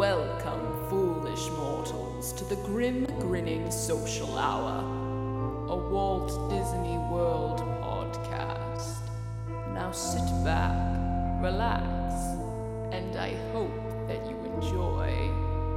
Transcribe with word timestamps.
Welcome, 0.00 0.88
foolish 0.88 1.50
mortals, 1.50 2.32
to 2.32 2.44
the 2.44 2.56
Grim 2.64 3.04
Grinning 3.18 3.70
Social 3.70 4.38
Hour, 4.38 4.78
a 5.68 5.76
Walt 5.76 6.48
Disney 6.48 6.96
World 7.12 7.58
podcast. 7.82 8.96
Now 9.74 9.92
sit 9.92 10.24
back, 10.42 11.42
relax, 11.42 12.14
and 12.94 13.14
I 13.18 13.34
hope 13.52 14.08
that 14.08 14.24
you 14.24 14.38
enjoy 14.54 15.12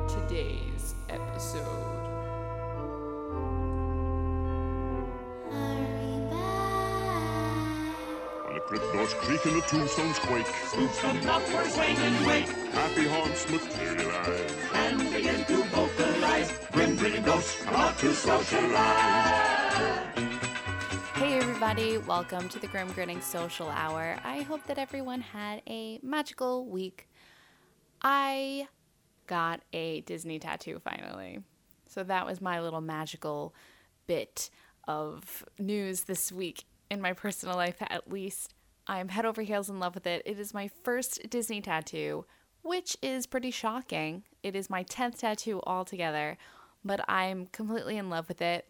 today's 0.08 0.96
episode. 1.10 2.03
When 9.04 9.10
the 9.10 9.18
crypt 9.18 9.44
doors 9.44 9.44
creak 9.44 9.54
and 9.54 9.62
the 9.62 9.68
tombstones 9.68 10.20
quake, 10.20 10.48
Spooks 10.48 11.00
come 11.02 11.18
outward, 11.28 11.66
swing 11.66 11.98
and 11.98 12.26
wake, 12.26 12.48
happy 12.72 13.06
haunts 13.06 13.50
materialize. 13.50 14.52
and 14.74 14.98
begin 15.12 15.44
to 15.44 15.64
vocalize. 15.64 16.58
Grim 16.72 16.96
grinning 16.96 17.24
ghosts 17.24 17.62
come 17.64 17.76
out 17.76 17.98
to 17.98 18.14
socialize. 18.14 19.36
Hey 21.16 21.38
everybody, 21.38 21.98
welcome 21.98 22.48
to 22.48 22.60
the 22.60 22.68
Grim 22.68 22.94
Grinning 22.94 23.20
Social 23.20 23.68
Hour. 23.68 24.16
I 24.24 24.44
hope 24.44 24.66
that 24.68 24.78
everyone 24.78 25.20
had 25.20 25.62
a 25.68 26.00
magical 26.02 26.66
week. 26.66 27.10
I 28.02 28.70
got 29.28 29.64
a 29.74 30.00
Disney 30.02 30.40
tattoo 30.40 30.80
finally. 30.82 31.40
So 31.90 32.04
that 32.04 32.26
was 32.26 32.40
my 32.40 32.62
little 32.62 32.80
magical 32.80 33.54
bit 34.08 34.50
of 34.88 35.44
news 35.60 36.06
this 36.06 36.32
week 36.32 36.64
in 36.90 37.02
my 37.02 37.12
personal 37.12 37.58
life 37.58 37.76
at 37.82 38.10
least. 38.10 38.54
I'm 38.88 39.10
head 39.10 39.26
over 39.26 39.42
heels 39.42 39.70
in 39.70 39.80
love 39.80 39.96
with 39.96 40.08
it. 40.08 40.22
It 40.26 40.40
is 40.40 40.54
my 40.54 40.70
first 40.84 41.30
Disney 41.30 41.62
tattoo, 41.62 42.26
which 42.62 42.98
is 43.02 43.26
pretty 43.26 43.52
shocking. 43.52 44.24
It 44.42 44.56
is 44.56 44.70
my 44.70 44.84
10th 44.84 45.20
tattoo 45.20 45.62
altogether, 45.66 46.38
but 46.84 47.04
I'm 47.08 47.48
completely 47.48 47.98
in 47.98 48.10
love 48.10 48.28
with 48.28 48.42
it. 48.42 48.68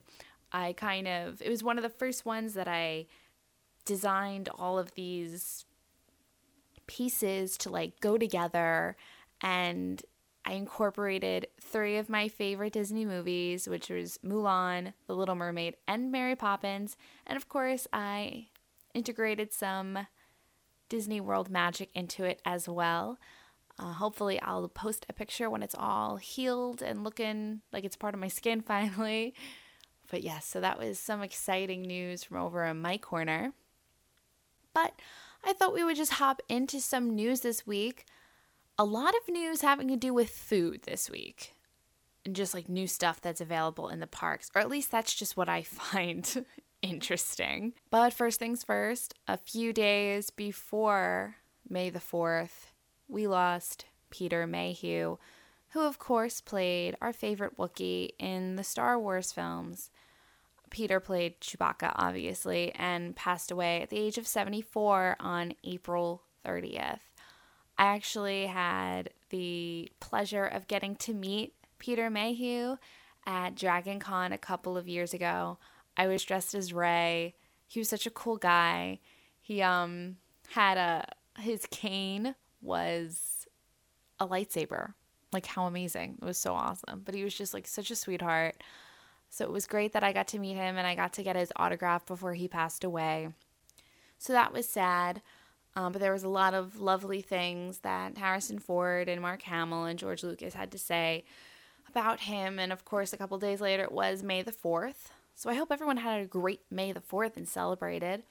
I 0.51 0.73
kind 0.73 1.07
of, 1.07 1.41
it 1.41 1.49
was 1.49 1.63
one 1.63 1.77
of 1.77 1.83
the 1.83 1.89
first 1.89 2.25
ones 2.25 2.53
that 2.53 2.67
I 2.67 3.07
designed 3.85 4.49
all 4.55 4.77
of 4.77 4.93
these 4.93 5.65
pieces 6.85 7.57
to 7.57 7.69
like 7.69 7.99
go 7.99 8.17
together 8.17 8.95
and 9.41 10.03
I 10.45 10.53
incorporated 10.53 11.47
three 11.61 11.97
of 11.97 12.09
my 12.09 12.27
favorite 12.27 12.73
Disney 12.73 13.05
movies, 13.05 13.67
which 13.67 13.89
was 13.89 14.19
Mulan, 14.25 14.93
The 15.07 15.15
Little 15.15 15.35
Mermaid, 15.35 15.77
and 15.87 16.11
Mary 16.11 16.35
Poppins. 16.35 16.97
And 17.25 17.37
of 17.37 17.47
course, 17.47 17.87
I 17.93 18.47
integrated 18.93 19.53
some 19.53 20.07
Disney 20.89 21.19
World 21.19 21.49
magic 21.49 21.89
into 21.93 22.23
it 22.23 22.41
as 22.45 22.67
well. 22.69 23.17
Uh, 23.79 23.93
hopefully, 23.93 24.39
I'll 24.41 24.67
post 24.67 25.05
a 25.09 25.13
picture 25.13 25.49
when 25.49 25.63
it's 25.63 25.75
all 25.77 26.17
healed 26.17 26.81
and 26.81 27.03
looking 27.03 27.61
like 27.71 27.83
it's 27.83 27.95
part 27.95 28.13
of 28.13 28.19
my 28.19 28.27
skin 28.27 28.61
finally. 28.67 29.33
But 30.11 30.21
yes, 30.21 30.45
so 30.45 30.61
that 30.61 30.77
was 30.77 30.99
some 30.99 31.23
exciting 31.23 31.81
news 31.81 32.23
from 32.23 32.37
over 32.37 32.65
in 32.65 32.81
my 32.81 32.97
corner. 32.97 33.53
But 34.73 34.93
I 35.43 35.53
thought 35.53 35.73
we 35.73 35.83
would 35.83 35.97
just 35.97 36.13
hop 36.13 36.41
into 36.47 36.79
some 36.79 37.15
news 37.15 37.41
this 37.41 37.65
week. 37.65 38.05
A 38.77 38.85
lot 38.85 39.13
of 39.15 39.33
news 39.33 39.61
having 39.61 39.87
to 39.87 39.95
do 39.95 40.13
with 40.13 40.29
food 40.29 40.83
this 40.83 41.09
week. 41.09 41.53
And 42.25 42.35
just 42.35 42.53
like 42.53 42.69
new 42.69 42.87
stuff 42.87 43.19
that's 43.19 43.41
available 43.41 43.89
in 43.89 43.99
the 43.99 44.07
parks, 44.07 44.49
or 44.55 44.61
at 44.61 44.69
least 44.69 44.91
that's 44.91 45.13
just 45.13 45.35
what 45.35 45.49
I 45.49 45.63
find 45.63 46.45
interesting. 46.83 47.73
But 47.89 48.13
first 48.13 48.37
things 48.37 48.63
first, 48.63 49.15
a 49.27 49.37
few 49.37 49.73
days 49.73 50.29
before 50.29 51.37
May 51.67 51.89
the 51.89 51.99
4th, 51.99 52.67
we 53.07 53.25
lost 53.25 53.85
Peter 54.11 54.45
Mayhew, 54.45 55.17
who 55.69 55.81
of 55.81 55.97
course 55.97 56.41
played 56.41 56.95
our 57.01 57.13
favorite 57.13 57.57
Wookiee 57.57 58.09
in 58.19 58.57
the 58.57 58.63
Star 58.63 58.99
Wars 58.99 59.31
films. 59.31 59.89
Peter 60.69 60.99
played 60.99 61.39
Chewbacca, 61.39 61.93
obviously, 61.95 62.71
and 62.75 63.15
passed 63.15 63.49
away 63.49 63.81
at 63.81 63.89
the 63.89 63.99
age 63.99 64.17
of 64.17 64.27
74 64.27 65.15
on 65.19 65.53
April 65.63 66.23
30th. 66.45 66.99
I 67.77 67.85
actually 67.85 68.47
had 68.47 69.09
the 69.29 69.91
pleasure 69.99 70.45
of 70.45 70.67
getting 70.67 70.95
to 70.97 71.13
meet 71.13 71.53
Peter 71.79 72.09
Mayhew 72.09 72.77
at 73.25 73.55
Dragon 73.55 73.99
Con 73.99 74.31
a 74.31 74.37
couple 74.37 74.77
of 74.77 74.87
years 74.87 75.13
ago. 75.13 75.57
I 75.97 76.07
was 76.07 76.23
dressed 76.23 76.55
as 76.55 76.73
Rey. 76.73 77.35
He 77.67 77.79
was 77.79 77.89
such 77.89 78.05
a 78.05 78.11
cool 78.11 78.37
guy. 78.37 78.99
He 79.41 79.61
um 79.61 80.17
had 80.49 80.77
a 80.77 81.07
his 81.39 81.65
cane 81.71 82.35
was 82.61 83.47
a 84.19 84.27
lightsaber. 84.27 84.93
Like 85.31 85.45
how 85.45 85.65
amazing. 85.65 86.19
It 86.21 86.25
was 86.25 86.37
so 86.37 86.53
awesome. 86.53 87.01
But 87.03 87.15
he 87.15 87.23
was 87.23 87.33
just 87.33 87.53
like 87.53 87.67
such 87.67 87.91
a 87.91 87.95
sweetheart. 87.95 88.61
So 89.29 89.43
it 89.45 89.51
was 89.51 89.65
great 89.65 89.93
that 89.93 90.03
I 90.03 90.13
got 90.13 90.27
to 90.29 90.39
meet 90.39 90.53
him 90.53 90.77
and 90.77 90.85
I 90.85 90.93
got 90.93 91.13
to 91.13 91.23
get 91.23 91.35
his 91.35 91.51
autograph 91.55 92.05
before 92.05 92.35
he 92.35 92.47
passed 92.47 92.83
away. 92.83 93.29
So 94.19 94.31
that 94.33 94.53
was 94.53 94.69
sad. 94.69 95.21
Um, 95.75 95.91
but 95.91 95.99
there 95.99 96.13
was 96.13 96.23
a 96.23 96.29
lot 96.29 96.53
of 96.53 96.79
lovely 96.79 97.21
things 97.21 97.79
that 97.79 98.17
Harrison 98.17 98.59
Ford 98.59 99.09
and 99.09 99.21
Mark 99.21 99.41
Hamill 99.41 99.85
and 99.85 99.97
George 99.97 100.23
Lucas 100.23 100.53
had 100.53 100.71
to 100.71 100.77
say 100.77 101.25
about 101.89 102.21
him. 102.21 102.59
And 102.59 102.71
of 102.71 102.85
course, 102.85 103.11
a 103.11 103.17
couple 103.17 103.39
days 103.39 103.59
later, 103.59 103.83
it 103.83 103.91
was 103.91 104.21
May 104.21 104.43
the 104.43 104.51
4th. 104.51 105.09
So 105.35 105.49
I 105.49 105.55
hope 105.55 105.71
everyone 105.71 105.97
had 105.97 106.21
a 106.21 106.25
great 106.25 106.61
May 106.69 106.91
the 106.91 106.99
4th 107.01 107.37
and 107.37 107.47
celebrated. 107.47 108.23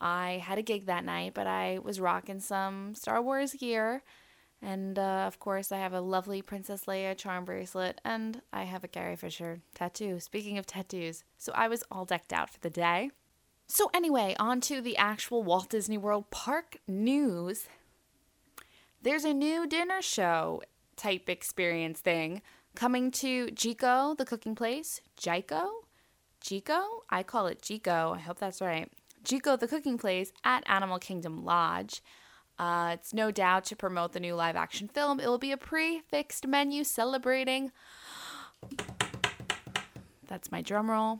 I 0.00 0.42
had 0.44 0.58
a 0.58 0.62
gig 0.62 0.86
that 0.86 1.04
night, 1.04 1.32
but 1.34 1.46
I 1.46 1.78
was 1.82 2.00
rocking 2.00 2.40
some 2.40 2.94
Star 2.94 3.20
Wars 3.22 3.54
gear. 3.54 4.02
And 4.62 4.98
uh, 4.98 5.24
of 5.26 5.38
course, 5.38 5.70
I 5.70 5.78
have 5.78 5.92
a 5.92 6.00
lovely 6.00 6.42
Princess 6.42 6.84
Leia 6.86 7.16
charm 7.16 7.44
bracelet, 7.44 8.00
and 8.04 8.40
I 8.52 8.64
have 8.64 8.84
a 8.84 8.88
Carrie 8.88 9.16
Fisher 9.16 9.60
tattoo. 9.74 10.18
Speaking 10.18 10.56
of 10.56 10.66
tattoos, 10.66 11.24
so 11.36 11.52
I 11.54 11.68
was 11.68 11.84
all 11.90 12.04
decked 12.04 12.32
out 12.32 12.50
for 12.50 12.60
the 12.60 12.70
day. 12.70 13.10
So, 13.68 13.90
anyway, 13.92 14.34
on 14.38 14.60
to 14.62 14.80
the 14.80 14.96
actual 14.96 15.42
Walt 15.42 15.70
Disney 15.70 15.98
World 15.98 16.30
Park 16.30 16.78
news. 16.86 17.66
There's 19.02 19.24
a 19.24 19.34
new 19.34 19.66
dinner 19.66 20.00
show 20.00 20.62
type 20.96 21.28
experience 21.28 22.00
thing 22.00 22.42
coming 22.74 23.10
to 23.10 23.48
Jiko, 23.48 24.16
the 24.16 24.24
cooking 24.24 24.54
place. 24.54 25.00
Jiko? 25.20 25.85
Jiko? 26.46 26.80
I 27.10 27.24
call 27.24 27.48
it 27.48 27.60
Jiko. 27.60 28.14
I 28.14 28.20
hope 28.20 28.38
that's 28.38 28.60
right. 28.60 28.88
Jiko, 29.24 29.58
the 29.58 29.66
cooking 29.66 29.98
place 29.98 30.32
at 30.44 30.62
Animal 30.68 31.00
Kingdom 31.00 31.44
Lodge. 31.44 32.04
Uh, 32.56 32.92
it's 32.94 33.12
no 33.12 33.32
doubt 33.32 33.64
to 33.64 33.74
promote 33.74 34.12
the 34.12 34.20
new 34.20 34.36
live 34.36 34.54
action 34.54 34.86
film. 34.86 35.18
It 35.18 35.26
will 35.26 35.38
be 35.38 35.50
a 35.50 35.56
pre 35.56 36.02
fixed 36.02 36.46
menu 36.46 36.84
celebrating. 36.84 37.72
That's 40.28 40.52
my 40.52 40.62
drum 40.62 40.88
roll. 40.88 41.18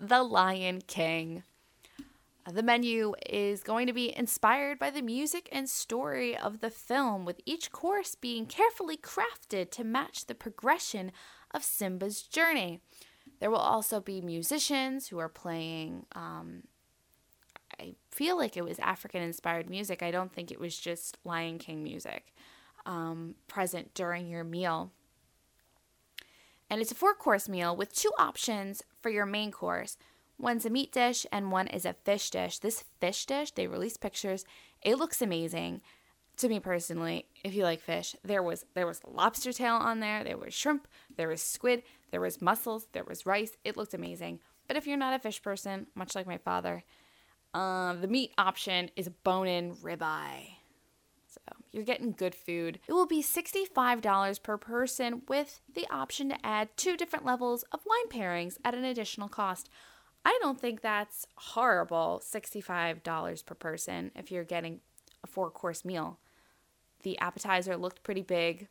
The 0.00 0.24
Lion 0.24 0.82
King. 0.88 1.44
Uh, 2.44 2.50
The 2.50 2.64
menu 2.64 3.14
is 3.30 3.62
going 3.62 3.86
to 3.86 3.92
be 3.92 4.16
inspired 4.16 4.80
by 4.80 4.90
the 4.90 5.02
music 5.02 5.48
and 5.52 5.70
story 5.70 6.36
of 6.36 6.58
the 6.58 6.70
film, 6.70 7.24
with 7.24 7.40
each 7.46 7.70
course 7.70 8.16
being 8.16 8.46
carefully 8.46 8.96
crafted 8.96 9.70
to 9.70 9.84
match 9.84 10.26
the 10.26 10.34
progression 10.34 11.12
of 11.52 11.62
Simba's 11.62 12.22
journey. 12.22 12.80
There 13.38 13.50
will 13.50 13.58
also 13.58 14.00
be 14.00 14.20
musicians 14.20 15.08
who 15.08 15.18
are 15.18 15.28
playing, 15.28 16.06
um, 16.12 16.62
I 17.78 17.94
feel 18.10 18.36
like 18.36 18.56
it 18.56 18.64
was 18.64 18.78
African 18.78 19.22
inspired 19.22 19.68
music. 19.68 20.02
I 20.02 20.10
don't 20.10 20.32
think 20.32 20.50
it 20.50 20.60
was 20.60 20.78
just 20.78 21.18
Lion 21.24 21.58
King 21.58 21.82
music 21.82 22.34
um, 22.86 23.34
present 23.48 23.92
during 23.94 24.28
your 24.28 24.44
meal. 24.44 24.92
And 26.70 26.80
it's 26.80 26.92
a 26.92 26.96
four 26.96 27.14
course 27.14 27.48
meal 27.48 27.76
with 27.76 27.94
two 27.94 28.10
options 28.18 28.82
for 29.00 29.10
your 29.10 29.26
main 29.26 29.52
course. 29.52 29.98
One's 30.38 30.66
a 30.66 30.70
meat 30.70 30.92
dish 30.92 31.24
and 31.32 31.50
one 31.50 31.66
is 31.68 31.84
a 31.84 31.94
fish 32.04 32.30
dish. 32.30 32.58
This 32.58 32.84
fish 33.00 33.26
dish, 33.26 33.52
they 33.52 33.66
released 33.66 34.00
pictures. 34.00 34.44
It 34.82 34.98
looks 34.98 35.22
amazing. 35.22 35.80
To 36.38 36.48
me 36.50 36.60
personally, 36.60 37.26
if 37.44 37.54
you 37.54 37.62
like 37.62 37.80
fish, 37.80 38.14
there 38.22 38.42
was 38.42 38.66
there 38.74 38.86
was 38.86 39.00
lobster 39.06 39.52
tail 39.52 39.76
on 39.76 40.00
there, 40.00 40.22
there 40.22 40.36
was 40.36 40.52
shrimp, 40.52 40.86
there 41.16 41.28
was 41.28 41.40
squid, 41.40 41.82
there 42.10 42.20
was 42.20 42.42
mussels, 42.42 42.88
there 42.92 43.04
was 43.04 43.24
rice. 43.24 43.52
It 43.64 43.76
looked 43.76 43.94
amazing. 43.94 44.40
But 44.68 44.76
if 44.76 44.86
you're 44.86 44.98
not 44.98 45.14
a 45.14 45.18
fish 45.18 45.40
person, 45.42 45.86
much 45.94 46.14
like 46.14 46.26
my 46.26 46.38
father, 46.38 46.84
uh, 47.54 47.94
the 47.94 48.08
meat 48.08 48.32
option 48.36 48.90
is 48.96 49.08
bone-in 49.08 49.76
ribeye. 49.76 50.56
So 51.26 51.40
you're 51.72 51.84
getting 51.84 52.12
good 52.12 52.34
food. 52.34 52.80
It 52.86 52.92
will 52.92 53.06
be 53.06 53.22
$65 53.22 54.42
per 54.42 54.58
person 54.58 55.22
with 55.28 55.60
the 55.74 55.86
option 55.90 56.28
to 56.30 56.46
add 56.46 56.76
two 56.76 56.96
different 56.96 57.24
levels 57.24 57.62
of 57.72 57.80
wine 57.86 58.08
pairings 58.08 58.58
at 58.64 58.74
an 58.74 58.84
additional 58.84 59.28
cost. 59.28 59.70
I 60.24 60.36
don't 60.42 60.60
think 60.60 60.80
that's 60.80 61.26
horrible, 61.36 62.20
$65 62.24 63.46
per 63.46 63.54
person 63.54 64.10
if 64.14 64.30
you're 64.30 64.44
getting 64.44 64.80
a 65.22 65.26
four 65.26 65.50
course 65.50 65.84
meal. 65.84 66.18
The 67.02 67.18
appetizer 67.18 67.76
looked 67.76 68.02
pretty 68.02 68.22
big. 68.22 68.68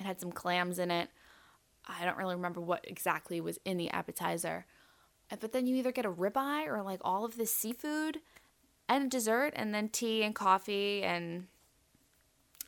It 0.00 0.04
had 0.04 0.20
some 0.20 0.32
clams 0.32 0.78
in 0.78 0.90
it. 0.90 1.08
I 1.86 2.04
don't 2.04 2.16
really 2.16 2.34
remember 2.34 2.60
what 2.60 2.84
exactly 2.88 3.40
was 3.40 3.58
in 3.64 3.76
the 3.76 3.90
appetizer. 3.90 4.66
Uh, 5.30 5.36
But 5.38 5.52
then 5.52 5.66
you 5.66 5.76
either 5.76 5.92
get 5.92 6.06
a 6.06 6.10
ribeye 6.10 6.66
or 6.66 6.82
like 6.82 7.00
all 7.02 7.24
of 7.24 7.36
this 7.36 7.52
seafood 7.52 8.20
and 8.88 9.10
dessert 9.10 9.52
and 9.54 9.74
then 9.74 9.88
tea 9.88 10.22
and 10.22 10.34
coffee 10.34 11.02
and 11.02 11.46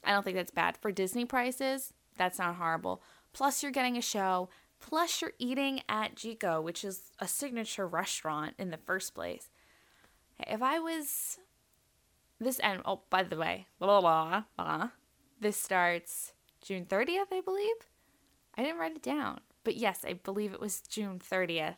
I 0.05 0.12
don't 0.12 0.23
think 0.23 0.37
that's 0.37 0.52
bad. 0.52 0.76
For 0.76 0.93
Disney 0.93 1.25
prices, 1.25 1.93
that's 2.17 2.38
not 2.38 2.56
horrible. 2.56 3.02
Plus, 3.32 3.62
you're 3.62 3.72
getting 3.72 3.96
a 3.96 4.02
show. 4.02 4.49
Plus, 4.79 5.20
you're 5.20 5.32
eating 5.38 5.82
at 5.88 6.14
Jiko, 6.14 6.62
which 6.62 6.84
is 6.84 7.11
a 7.19 7.26
signature 7.26 7.87
restaurant 7.88 8.55
in 8.58 8.70
the 8.70 8.76
first 8.76 9.14
place. 9.14 9.50
If 10.38 10.62
I 10.62 10.79
was 10.79 11.38
this, 12.41 12.59
and 12.59 12.83
oh, 12.85 13.03
by 13.11 13.23
the 13.23 13.37
way, 13.37 13.67
blah, 13.79 14.00
blah, 14.00 14.44
blah, 14.56 14.91
this 15.41 15.56
starts 15.56 16.33
June 16.62 16.85
30th, 16.85 17.33
I 17.33 17.41
believe. 17.44 17.77
I 18.56 18.62
didn't 18.62 18.79
write 18.79 18.97
it 18.97 19.03
down, 19.03 19.41
but 19.65 19.77
yes, 19.77 20.05
I 20.06 20.15
believe 20.15 20.53
it 20.53 20.61
was 20.61 20.81
June 20.81 21.19
30th. 21.19 21.77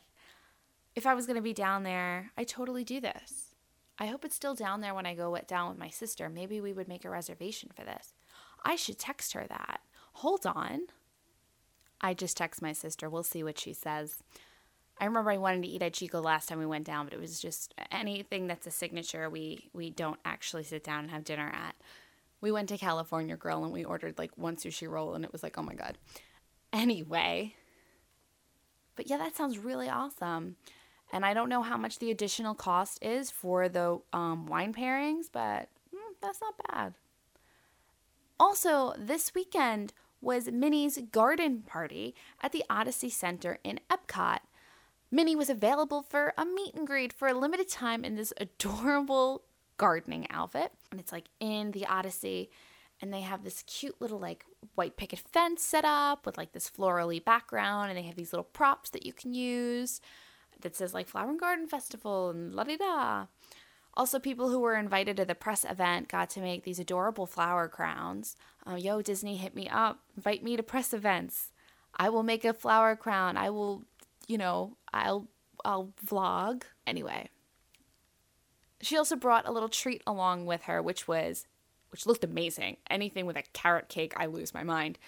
If 0.95 1.05
I 1.05 1.13
was 1.13 1.25
going 1.25 1.35
to 1.35 1.41
be 1.41 1.53
down 1.53 1.83
there, 1.83 2.31
I 2.37 2.43
totally 2.43 2.83
do 2.83 2.99
this. 2.99 3.55
I 3.97 4.07
hope 4.07 4.23
it's 4.23 4.35
still 4.35 4.55
down 4.55 4.81
there 4.81 4.93
when 4.93 5.05
I 5.05 5.13
go 5.13 5.37
down 5.47 5.69
with 5.69 5.77
my 5.77 5.89
sister. 5.89 6.29
Maybe 6.29 6.61
we 6.61 6.71
would 6.71 6.87
make 6.87 7.03
a 7.03 7.09
reservation 7.09 7.69
for 7.75 7.83
this. 7.83 8.13
I 8.63 8.75
should 8.75 8.97
text 8.97 9.33
her 9.33 9.45
that. 9.49 9.81
Hold 10.13 10.45
on. 10.45 10.81
I 12.01 12.13
just 12.13 12.37
text 12.37 12.61
my 12.61 12.71
sister. 12.71 13.09
We'll 13.09 13.23
see 13.23 13.43
what 13.43 13.59
she 13.59 13.73
says. 13.73 14.23
I 14.99 15.05
remember 15.05 15.31
I 15.31 15.37
wanted 15.37 15.63
to 15.63 15.69
eat 15.69 15.81
at 15.81 15.93
Jiko 15.93 16.21
last 16.21 16.49
time 16.49 16.59
we 16.59 16.65
went 16.65 16.85
down, 16.85 17.05
but 17.05 17.13
it 17.13 17.19
was 17.19 17.39
just 17.39 17.73
anything 17.91 18.47
that's 18.47 18.67
a 18.67 18.71
signature 18.71 19.29
we 19.29 19.69
we 19.73 19.89
don't 19.89 20.19
actually 20.25 20.63
sit 20.63 20.83
down 20.83 21.05
and 21.05 21.11
have 21.11 21.23
dinner 21.23 21.51
at. 21.53 21.75
We 22.41 22.51
went 22.51 22.69
to 22.69 22.77
California 22.77 23.35
Grill 23.35 23.63
and 23.63 23.73
we 23.73 23.83
ordered 23.83 24.17
like 24.17 24.37
one 24.37 24.55
sushi 24.55 24.89
roll 24.89 25.13
and 25.13 25.23
it 25.23 25.31
was 25.31 25.43
like, 25.43 25.57
"Oh 25.57 25.63
my 25.63 25.73
god." 25.73 25.97
Anyway, 26.73 27.55
but 28.95 29.09
yeah, 29.09 29.17
that 29.17 29.35
sounds 29.35 29.57
really 29.57 29.89
awesome. 29.89 30.57
And 31.11 31.25
I 31.25 31.33
don't 31.33 31.49
know 31.49 31.63
how 31.63 31.77
much 31.77 31.99
the 31.99 32.11
additional 32.11 32.53
cost 32.53 32.99
is 33.01 33.31
for 33.31 33.67
the 33.67 33.99
um, 34.13 34.45
wine 34.45 34.73
pairings, 34.73 35.25
but 35.31 35.69
mm, 35.93 36.13
that's 36.21 36.41
not 36.41 36.53
bad. 36.69 36.93
Also, 38.39 38.93
this 38.97 39.33
weekend 39.33 39.93
was 40.21 40.51
Minnie's 40.51 40.99
garden 41.11 41.63
party 41.63 42.13
at 42.41 42.51
the 42.51 42.63
Odyssey 42.69 43.09
Center 43.09 43.57
in 43.63 43.79
Epcot. 43.89 44.39
Minnie 45.11 45.35
was 45.35 45.49
available 45.49 46.03
for 46.03 46.33
a 46.37 46.45
meet 46.45 46.75
and 46.75 46.85
greet 46.85 47.13
for 47.13 47.27
a 47.27 47.33
limited 47.33 47.69
time 47.69 48.03
in 48.03 48.15
this 48.15 48.33
adorable 48.37 49.43
gardening 49.77 50.27
outfit. 50.29 50.71
And 50.91 50.99
it's 50.99 51.11
like 51.11 51.29
in 51.39 51.71
the 51.71 51.85
Odyssey. 51.85 52.49
And 53.01 53.13
they 53.13 53.21
have 53.21 53.43
this 53.43 53.63
cute 53.63 53.99
little 54.01 54.19
like 54.19 54.43
white 54.75 54.97
picket 54.97 55.19
fence 55.19 55.63
set 55.63 55.85
up 55.85 56.25
with 56.25 56.37
like 56.37 56.51
this 56.51 56.69
florally 56.69 57.23
background. 57.23 57.89
And 57.89 57.97
they 57.97 58.03
have 58.03 58.15
these 58.15 58.33
little 58.33 58.43
props 58.43 58.89
that 58.91 59.05
you 59.05 59.13
can 59.13 59.33
use 59.33 60.01
that 60.61 60.75
says 60.75 60.93
like 60.93 61.07
Flower 61.07 61.29
and 61.29 61.39
Garden 61.39 61.67
Festival 61.67 62.29
and 62.29 62.53
la 62.53 62.63
di 62.63 62.77
da. 62.77 63.25
Also, 63.95 64.19
people 64.19 64.49
who 64.49 64.59
were 64.59 64.75
invited 64.75 65.17
to 65.17 65.25
the 65.25 65.35
press 65.35 65.65
event 65.67 66.07
got 66.07 66.29
to 66.29 66.41
make 66.41 66.63
these 66.63 66.79
adorable 66.79 67.25
flower 67.25 67.67
crowns. 67.67 68.35
Uh, 68.65 68.75
Yo, 68.75 69.01
Disney, 69.01 69.35
hit 69.37 69.55
me 69.55 69.67
up. 69.67 69.99
Invite 70.15 70.43
me 70.43 70.55
to 70.55 70.63
press 70.63 70.93
events. 70.93 71.51
I 71.95 72.09
will 72.09 72.23
make 72.23 72.45
a 72.45 72.53
flower 72.53 72.95
crown. 72.95 73.35
I 73.35 73.49
will, 73.49 73.83
you 74.27 74.37
know, 74.37 74.77
I'll 74.93 75.27
I'll 75.65 75.93
vlog. 76.05 76.63
Anyway. 76.85 77.29
She 78.81 78.95
also 78.95 79.17
brought 79.17 79.47
a 79.47 79.51
little 79.51 79.67
treat 79.67 80.01
along 80.07 80.45
with 80.45 80.63
her, 80.63 80.81
which 80.81 81.07
was 81.07 81.47
which 81.89 82.05
looked 82.05 82.23
amazing. 82.23 82.77
Anything 82.89 83.25
with 83.25 83.35
a 83.35 83.43
carrot 83.53 83.89
cake, 83.89 84.13
I 84.15 84.27
lose 84.27 84.53
my 84.53 84.63
mind. 84.63 84.99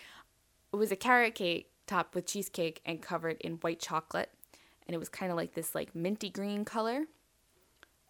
It 0.73 0.77
was 0.77 0.91
a 0.91 0.95
carrot 0.95 1.35
cake 1.35 1.69
topped 1.87 2.15
with 2.15 2.25
cheesecake 2.25 2.81
and 2.85 3.01
covered 3.01 3.37
in 3.41 3.53
white 3.55 3.79
chocolate. 3.79 4.31
And 4.87 4.95
it 4.95 4.97
was 4.97 5.09
kind 5.09 5.31
of 5.31 5.37
like 5.37 5.53
this 5.53 5.75
like 5.75 5.95
minty 5.95 6.29
green 6.29 6.65
color 6.65 7.05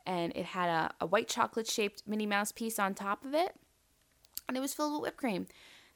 and 0.05 0.31
it 0.35 0.45
had 0.45 0.69
a, 0.69 0.91
a 1.01 1.05
white 1.05 1.27
chocolate 1.27 1.67
shaped 1.67 2.03
Minnie 2.07 2.25
Mouse 2.25 2.51
piece 2.51 2.79
on 2.79 2.93
top 2.93 3.23
of 3.25 3.33
it, 3.33 3.55
and 4.47 4.57
it 4.57 4.59
was 4.59 4.73
filled 4.73 4.93
with 4.93 5.01
whipped 5.01 5.17
cream. 5.17 5.47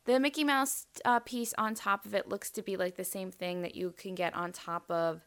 The 0.06 0.20
Mickey 0.20 0.44
Mouse 0.44 0.86
uh, 1.04 1.20
piece 1.20 1.54
on 1.58 1.74
top 1.74 2.06
of 2.06 2.14
it 2.14 2.30
looks 2.30 2.52
to 2.52 2.62
be 2.62 2.78
like 2.78 2.96
the 2.96 3.04
same 3.04 3.32
thing 3.32 3.62
that 3.64 3.76
you 3.76 3.94
can 3.98 4.14
get 4.14 4.36
on 4.36 4.52
top 4.52 4.90
of 4.90 5.26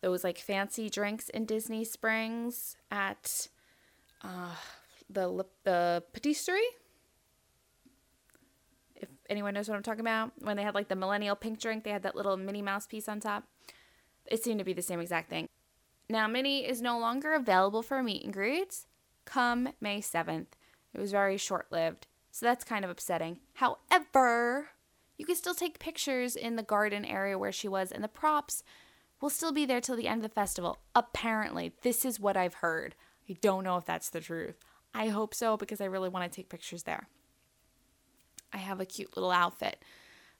those 0.00 0.24
like 0.24 0.38
fancy 0.38 0.88
drinks 0.88 1.28
in 1.28 1.44
Disney 1.44 1.84
Springs 1.84 2.76
at 2.90 3.48
uh, 4.22 4.54
the 5.10 5.44
the 5.64 6.02
patisserie. 6.12 6.60
If 8.96 9.08
anyone 9.28 9.54
knows 9.54 9.68
what 9.68 9.76
I'm 9.76 9.82
talking 9.82 10.00
about, 10.00 10.32
when 10.40 10.56
they 10.56 10.62
had 10.62 10.74
like 10.74 10.88
the 10.88 10.96
millennial 10.96 11.36
pink 11.36 11.60
drink, 11.60 11.84
they 11.84 11.90
had 11.90 12.02
that 12.02 12.16
little 12.16 12.36
Minnie 12.36 12.62
Mouse 12.62 12.86
piece 12.86 13.08
on 13.08 13.20
top. 13.20 13.44
It 14.26 14.42
seemed 14.42 14.58
to 14.58 14.64
be 14.64 14.72
the 14.72 14.82
same 14.82 15.00
exact 15.00 15.30
thing. 15.30 15.48
Now, 16.10 16.26
Minnie 16.26 16.66
is 16.66 16.80
no 16.80 16.98
longer 16.98 17.34
available 17.34 17.82
for 17.82 18.02
meet 18.02 18.24
and 18.24 18.32
greets 18.32 18.86
come 19.24 19.68
May 19.80 20.00
7th. 20.00 20.46
It 20.94 21.00
was 21.00 21.12
very 21.12 21.36
short 21.36 21.66
lived, 21.70 22.06
so 22.30 22.46
that's 22.46 22.64
kind 22.64 22.84
of 22.84 22.90
upsetting. 22.90 23.40
However, 23.54 24.70
you 25.18 25.26
can 25.26 25.36
still 25.36 25.54
take 25.54 25.78
pictures 25.78 26.34
in 26.34 26.56
the 26.56 26.62
garden 26.62 27.04
area 27.04 27.38
where 27.38 27.52
she 27.52 27.68
was, 27.68 27.92
and 27.92 28.02
the 28.02 28.08
props 28.08 28.62
will 29.20 29.30
still 29.30 29.52
be 29.52 29.66
there 29.66 29.80
till 29.80 29.96
the 29.96 30.08
end 30.08 30.24
of 30.24 30.30
the 30.30 30.34
festival. 30.34 30.78
Apparently, 30.94 31.72
this 31.82 32.04
is 32.04 32.20
what 32.20 32.36
I've 32.36 32.54
heard. 32.54 32.94
I 33.28 33.36
don't 33.40 33.64
know 33.64 33.76
if 33.76 33.84
that's 33.84 34.10
the 34.10 34.20
truth. 34.20 34.56
I 34.94 35.08
hope 35.08 35.34
so 35.34 35.56
because 35.56 35.80
I 35.80 35.86
really 35.86 36.08
want 36.08 36.30
to 36.30 36.34
take 36.34 36.48
pictures 36.48 36.84
there. 36.84 37.08
I 38.52 38.58
have 38.58 38.80
a 38.80 38.86
cute 38.86 39.16
little 39.16 39.30
outfit 39.30 39.82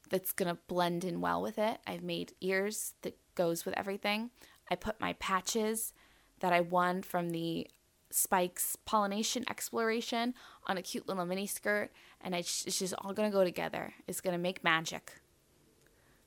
that's 0.09 0.33
going 0.33 0.55
to 0.55 0.61
blend 0.69 1.05
in 1.05 1.21
well 1.21 1.43
with 1.43 1.59
it. 1.59 1.79
I've 1.87 2.03
made 2.03 2.33
ears 2.41 2.95
that 3.03 3.19
goes 3.35 3.67
with 3.67 3.77
everything. 3.77 4.31
I 4.71 4.75
put 4.75 5.01
my 5.01 5.13
patches 5.15 5.93
that 6.41 6.53
I 6.53 6.61
won 6.61 7.03
from 7.03 7.31
the 7.31 7.69
Spike's 8.11 8.77
Pollen-Nation 8.87 9.45
Exploration 9.51 10.33
on 10.67 10.79
a 10.79 10.83
cute 10.83 11.07
little 11.07 11.27
mini 11.27 11.47
skirt, 11.47 11.91
and 12.23 12.35
it's 12.35 12.65
just 12.65 12.95
all 12.99 13.13
gonna 13.13 13.31
go 13.31 13.45
together. 13.45 13.93
It's 14.07 14.23
gonna 14.23 14.39
make 14.39 14.65
magic. 14.65 15.21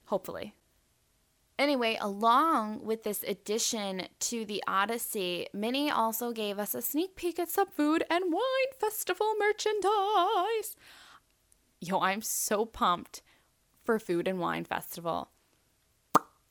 Hopefully. 0.06 0.54
Anyway, 1.62 1.96
along 2.02 2.84
with 2.84 3.04
this 3.04 3.24
addition 3.28 4.08
to 4.20 4.44
the 4.46 4.64
Odyssey, 4.66 5.46
Minnie 5.54 5.92
also 5.92 6.32
gave 6.32 6.58
us 6.58 6.74
a 6.74 6.82
sneak 6.82 7.16
peek 7.16 7.38
at 7.38 7.52
some 7.52 7.68
food 7.68 8.04
and 8.10 8.34
wine 8.34 8.74
festival 8.80 9.36
merchandise. 9.38 10.76
Yo, 11.80 12.00
I'm 12.00 12.24
so 12.24 12.66
pumped 12.66 13.22
for 13.84 14.00
Food 14.00 14.28
and 14.28 14.40
Wine 14.40 14.64
Festival. 14.64 15.30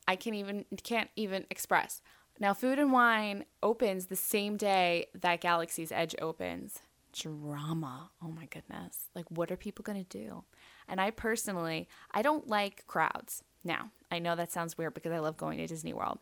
I 0.07 0.15
can 0.15 0.33
even 0.33 0.65
can't 0.85 1.11
even 1.17 1.45
express. 1.51 2.03
Now, 2.39 2.55
Food 2.55 2.79
and 2.79 2.93
Wine 2.93 3.47
opens 3.65 4.07
the 4.07 4.15
same 4.15 4.57
day 4.57 5.07
that 5.13 5.41
Galaxy's 5.41 5.91
Edge 5.91 6.15
opens. 6.23 6.83
Drama. 7.13 8.11
Oh 8.23 8.31
my 8.31 8.47
goodness. 8.47 9.09
Like 9.17 9.29
what 9.29 9.51
are 9.51 9.57
people 9.57 9.83
going 9.83 10.05
to 10.05 10.19
do? 10.19 10.45
And 10.87 11.01
I 11.01 11.11
personally, 11.11 11.89
I 12.13 12.23
don't 12.23 12.47
like 12.47 12.87
crowds. 12.87 13.43
Now, 13.65 13.91
I 14.11 14.19
know 14.19 14.37
that 14.37 14.53
sounds 14.53 14.77
weird 14.77 14.95
because 14.95 15.13
I 15.13 15.19
love 15.19 15.37
going 15.37 15.59
to 15.59 15.67
Disney 15.67 15.93
World. 15.93 16.19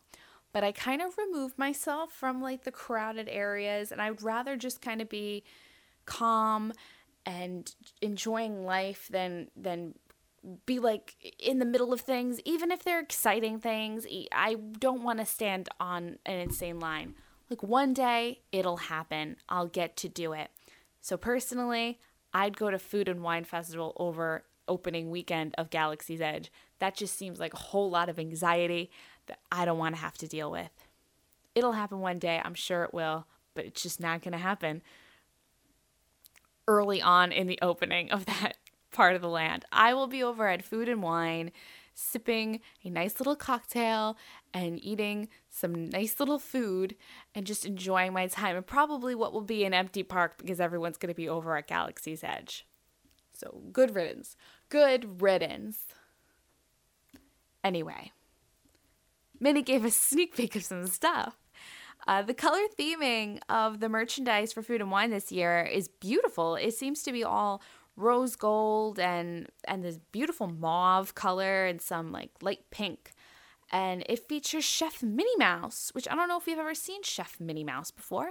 But 0.53 0.65
I 0.65 0.73
kind 0.73 1.03
of 1.03 1.17
remove 1.19 1.59
myself 1.59 2.13
from 2.13 2.41
like 2.41 2.65
the 2.65 2.73
crowded 2.73 3.29
areas 3.29 3.93
and 3.93 4.01
I'd 4.01 4.23
rather 4.23 4.57
just 4.57 4.81
kind 4.81 5.01
of 5.01 5.09
be 5.09 5.45
calm 6.07 6.73
and 7.27 7.75
enjoying 8.01 8.65
life 8.65 9.09
than 9.11 9.49
than 9.55 9.95
be 10.65 10.79
like 10.79 11.17
in 11.39 11.59
the 11.59 11.65
middle 11.65 11.93
of 11.93 12.01
things, 12.01 12.41
even 12.45 12.71
if 12.71 12.83
they're 12.83 13.01
exciting 13.01 13.61
things. 13.61 14.07
I 14.33 14.55
don't 14.55 15.03
want 15.03 15.19
to 15.19 15.27
stand 15.27 15.69
on 15.79 16.19
an 16.25 16.37
insane 16.37 16.79
line. 16.79 17.15
Like 17.51 17.63
one 17.63 17.93
day 17.93 18.41
it'll 18.53 18.77
happen. 18.79 19.37
I'll 19.49 19.67
get 19.67 19.97
to 19.99 20.09
do 20.09 20.33
it. 20.33 20.51
So 21.01 21.17
personally, 21.17 21.99
I'd 22.33 22.57
go 22.57 22.71
to 22.71 22.79
Food 22.79 23.09
and 23.09 23.23
Wine 23.23 23.45
Festival 23.45 23.95
over 23.97 24.45
opening 24.67 25.11
weekend 25.11 25.55
of 25.59 25.71
Galaxy's 25.71 26.21
Edge. 26.21 26.51
That 26.79 26.95
just 26.95 27.17
seems 27.17 27.39
like 27.39 27.55
a 27.55 27.59
whole 27.59 27.91
lot 27.91 28.09
of 28.09 28.19
anxiety 28.19 28.91
that 29.27 29.39
I 29.51 29.65
don't 29.65 29.79
want 29.79 29.95
to 29.97 30.01
have 30.01 30.19
to 30.19 30.29
deal 30.29 30.51
with. 30.51 30.71
It'll 31.55 31.73
happen 31.73 32.01
one 32.01 32.19
day, 32.19 32.41
I'm 32.45 32.55
sure 32.55 32.85
it 32.85 32.95
will, 32.95 33.27
but 33.55 33.65
it's 33.65 33.83
just 33.83 34.01
not 34.01 34.23
going 34.23 34.33
to 34.33 34.39
happen 34.39 34.83
early 36.67 37.03
on 37.03 37.33
in 37.33 37.47
the 37.47 37.59
opening 37.63 38.11
of 38.11 38.27
that 38.27 38.57
part 38.93 39.17
of 39.17 39.23
the 39.23 39.29
land. 39.29 39.65
I 39.73 39.95
will 39.95 40.07
be 40.07 40.23
over 40.23 40.49
at 40.49 40.65
Food 40.65 40.89
and 40.89 41.03
Wine 41.03 41.51
sipping 41.95 42.61
a 42.85 42.91
nice 42.91 43.19
little 43.19 43.35
cocktail 43.35 44.17
and 44.55 44.83
eating 44.85 45.29
some 45.51 45.91
nice 45.91 46.21
little 46.21 46.39
food 46.39 46.95
and 47.35 47.45
just 47.45 47.67
enjoying 47.67 48.13
my 48.13 48.29
time 48.29 48.55
and 48.55 48.65
probably 48.65 49.17
what 49.17 49.33
will 49.33 49.41
be 49.41 49.65
an 49.65 49.75
empty 49.75 50.05
park 50.05 50.39
because 50.39 50.61
everyone's 50.61 50.97
going 50.97 51.13
to 51.13 51.17
be 51.17 51.29
over 51.29 51.57
at 51.57 51.67
Galaxy's 51.67 52.23
Edge. 52.23 52.65
So, 53.33 53.63
good 53.73 53.97
riddance. 53.97 54.37
Good 54.69 55.21
riddance. 55.21 55.87
Anyway, 57.69 58.13
Minnie 59.39 59.61
gave 59.63 59.85
a 59.85 59.91
sneak 60.09 60.35
peek 60.35 60.57
of 60.57 60.65
some 60.65 60.87
stuff. 60.87 61.37
Uh, 62.07 62.23
the 62.23 62.33
color 62.33 62.63
theming 62.79 63.41
of 63.51 63.81
the 63.81 63.91
merchandise 63.91 64.55
for 64.55 64.63
food 64.63 64.81
and 64.81 64.91
wine 64.91 65.11
this 65.11 65.31
year 65.31 65.69
is 65.71 65.89
beautiful. 65.89 66.55
It 66.57 66.73
seems 66.73 67.03
to 67.03 67.13
be 67.13 67.23
all 67.23 67.61
rose 67.95 68.37
gold 68.37 68.99
and 68.99 69.49
and 69.67 69.85
this 69.85 69.99
beautiful 70.13 70.47
mauve 70.47 71.15
color 71.15 71.67
and 71.67 71.83
some 71.83 72.11
like 72.11 72.31
light 72.41 72.65
pink. 72.71 73.13
And 73.71 74.03
it 74.09 74.27
features 74.27 74.65
Chef 74.65 75.03
Minnie 75.03 75.37
Mouse, 75.37 75.91
which 75.93 76.09
I 76.11 76.15
don't 76.15 76.29
know 76.29 76.39
if 76.39 76.47
you've 76.47 76.59
ever 76.59 76.75
seen 76.75 77.03
Chef 77.03 77.39
Minnie 77.39 77.65
Mouse 77.65 77.91
before. 77.91 78.31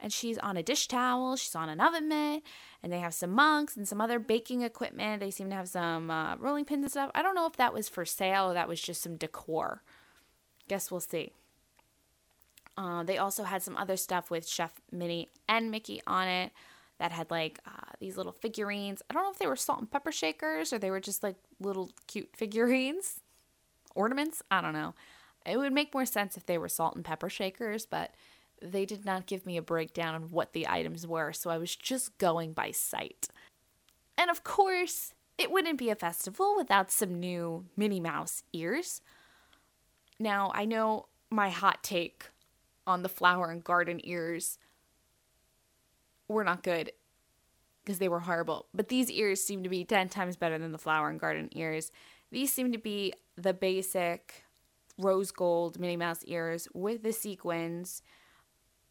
and 0.00 0.12
she's 0.12 0.38
on 0.38 0.56
a 0.56 0.62
dish 0.64 0.88
towel, 0.88 1.36
she's 1.36 1.54
on 1.54 1.68
an 1.68 1.80
oven 1.80 2.08
mitt, 2.08 2.42
and 2.82 2.92
they 2.92 3.00
have 3.00 3.14
some 3.14 3.30
mugs 3.30 3.76
and 3.76 3.88
some 3.88 4.00
other 4.00 4.18
baking 4.18 4.62
equipment. 4.62 5.20
They 5.20 5.30
seem 5.30 5.50
to 5.50 5.56
have 5.56 5.68
some 5.68 6.10
uh, 6.10 6.36
rolling 6.36 6.64
pins 6.64 6.82
and 6.82 6.90
stuff. 6.90 7.10
I 7.14 7.22
don't 7.22 7.34
know 7.34 7.46
if 7.46 7.56
that 7.56 7.74
was 7.74 7.88
for 7.88 8.04
sale 8.04 8.50
or 8.50 8.54
that 8.54 8.68
was 8.68 8.80
just 8.80 9.02
some 9.02 9.16
decor. 9.16 9.82
Guess 10.68 10.90
we'll 10.90 11.00
see. 11.00 11.32
Uh, 12.76 13.02
they 13.02 13.18
also 13.18 13.42
had 13.42 13.62
some 13.62 13.76
other 13.76 13.96
stuff 13.96 14.30
with 14.30 14.46
Chef 14.46 14.72
Minnie 14.92 15.28
and 15.48 15.70
Mickey 15.70 16.00
on 16.06 16.28
it 16.28 16.52
that 16.98 17.10
had 17.10 17.30
like 17.30 17.58
uh, 17.66 17.92
these 17.98 18.16
little 18.16 18.32
figurines. 18.32 19.02
I 19.10 19.14
don't 19.14 19.24
know 19.24 19.32
if 19.32 19.38
they 19.38 19.48
were 19.48 19.56
salt 19.56 19.80
and 19.80 19.90
pepper 19.90 20.12
shakers 20.12 20.72
or 20.72 20.78
they 20.78 20.90
were 20.90 21.00
just 21.00 21.22
like 21.22 21.36
little 21.58 21.90
cute 22.06 22.30
figurines, 22.36 23.20
ornaments. 23.96 24.42
I 24.50 24.60
don't 24.60 24.72
know. 24.72 24.94
It 25.44 25.56
would 25.56 25.72
make 25.72 25.94
more 25.94 26.06
sense 26.06 26.36
if 26.36 26.46
they 26.46 26.58
were 26.58 26.68
salt 26.68 26.94
and 26.94 27.04
pepper 27.04 27.28
shakers, 27.28 27.86
but 27.86 28.12
they 28.62 28.84
did 28.84 29.04
not 29.04 29.26
give 29.26 29.46
me 29.46 29.56
a 29.56 29.62
breakdown 29.62 30.14
on 30.14 30.22
what 30.30 30.52
the 30.52 30.68
items 30.68 31.06
were, 31.06 31.32
so 31.32 31.50
I 31.50 31.58
was 31.58 31.74
just 31.74 32.16
going 32.18 32.52
by 32.52 32.70
sight. 32.70 33.28
And 34.16 34.30
of 34.30 34.44
course, 34.44 35.14
it 35.36 35.50
wouldn't 35.50 35.78
be 35.78 35.90
a 35.90 35.94
festival 35.94 36.56
without 36.56 36.90
some 36.90 37.20
new 37.20 37.66
Minnie 37.76 38.00
Mouse 38.00 38.42
ears. 38.52 39.00
Now, 40.18 40.50
I 40.54 40.64
know 40.64 41.06
my 41.30 41.50
hot 41.50 41.82
take 41.82 42.30
on 42.86 43.02
the 43.02 43.08
flower 43.08 43.50
and 43.50 43.62
garden 43.62 44.00
ears 44.02 44.58
were 46.26 46.44
not 46.44 46.62
good 46.62 46.90
because 47.84 47.98
they 47.98 48.08
were 48.08 48.20
horrible, 48.20 48.66
but 48.74 48.88
these 48.88 49.10
ears 49.10 49.42
seem 49.42 49.62
to 49.62 49.68
be 49.68 49.84
10 49.84 50.08
times 50.08 50.36
better 50.36 50.58
than 50.58 50.72
the 50.72 50.78
flower 50.78 51.08
and 51.08 51.20
garden 51.20 51.48
ears. 51.52 51.92
These 52.30 52.52
seem 52.52 52.72
to 52.72 52.78
be 52.78 53.14
the 53.36 53.54
basic 53.54 54.44
rose 54.98 55.30
gold 55.30 55.78
Minnie 55.78 55.96
Mouse 55.96 56.24
ears 56.24 56.68
with 56.74 57.02
the 57.02 57.12
sequins 57.12 58.02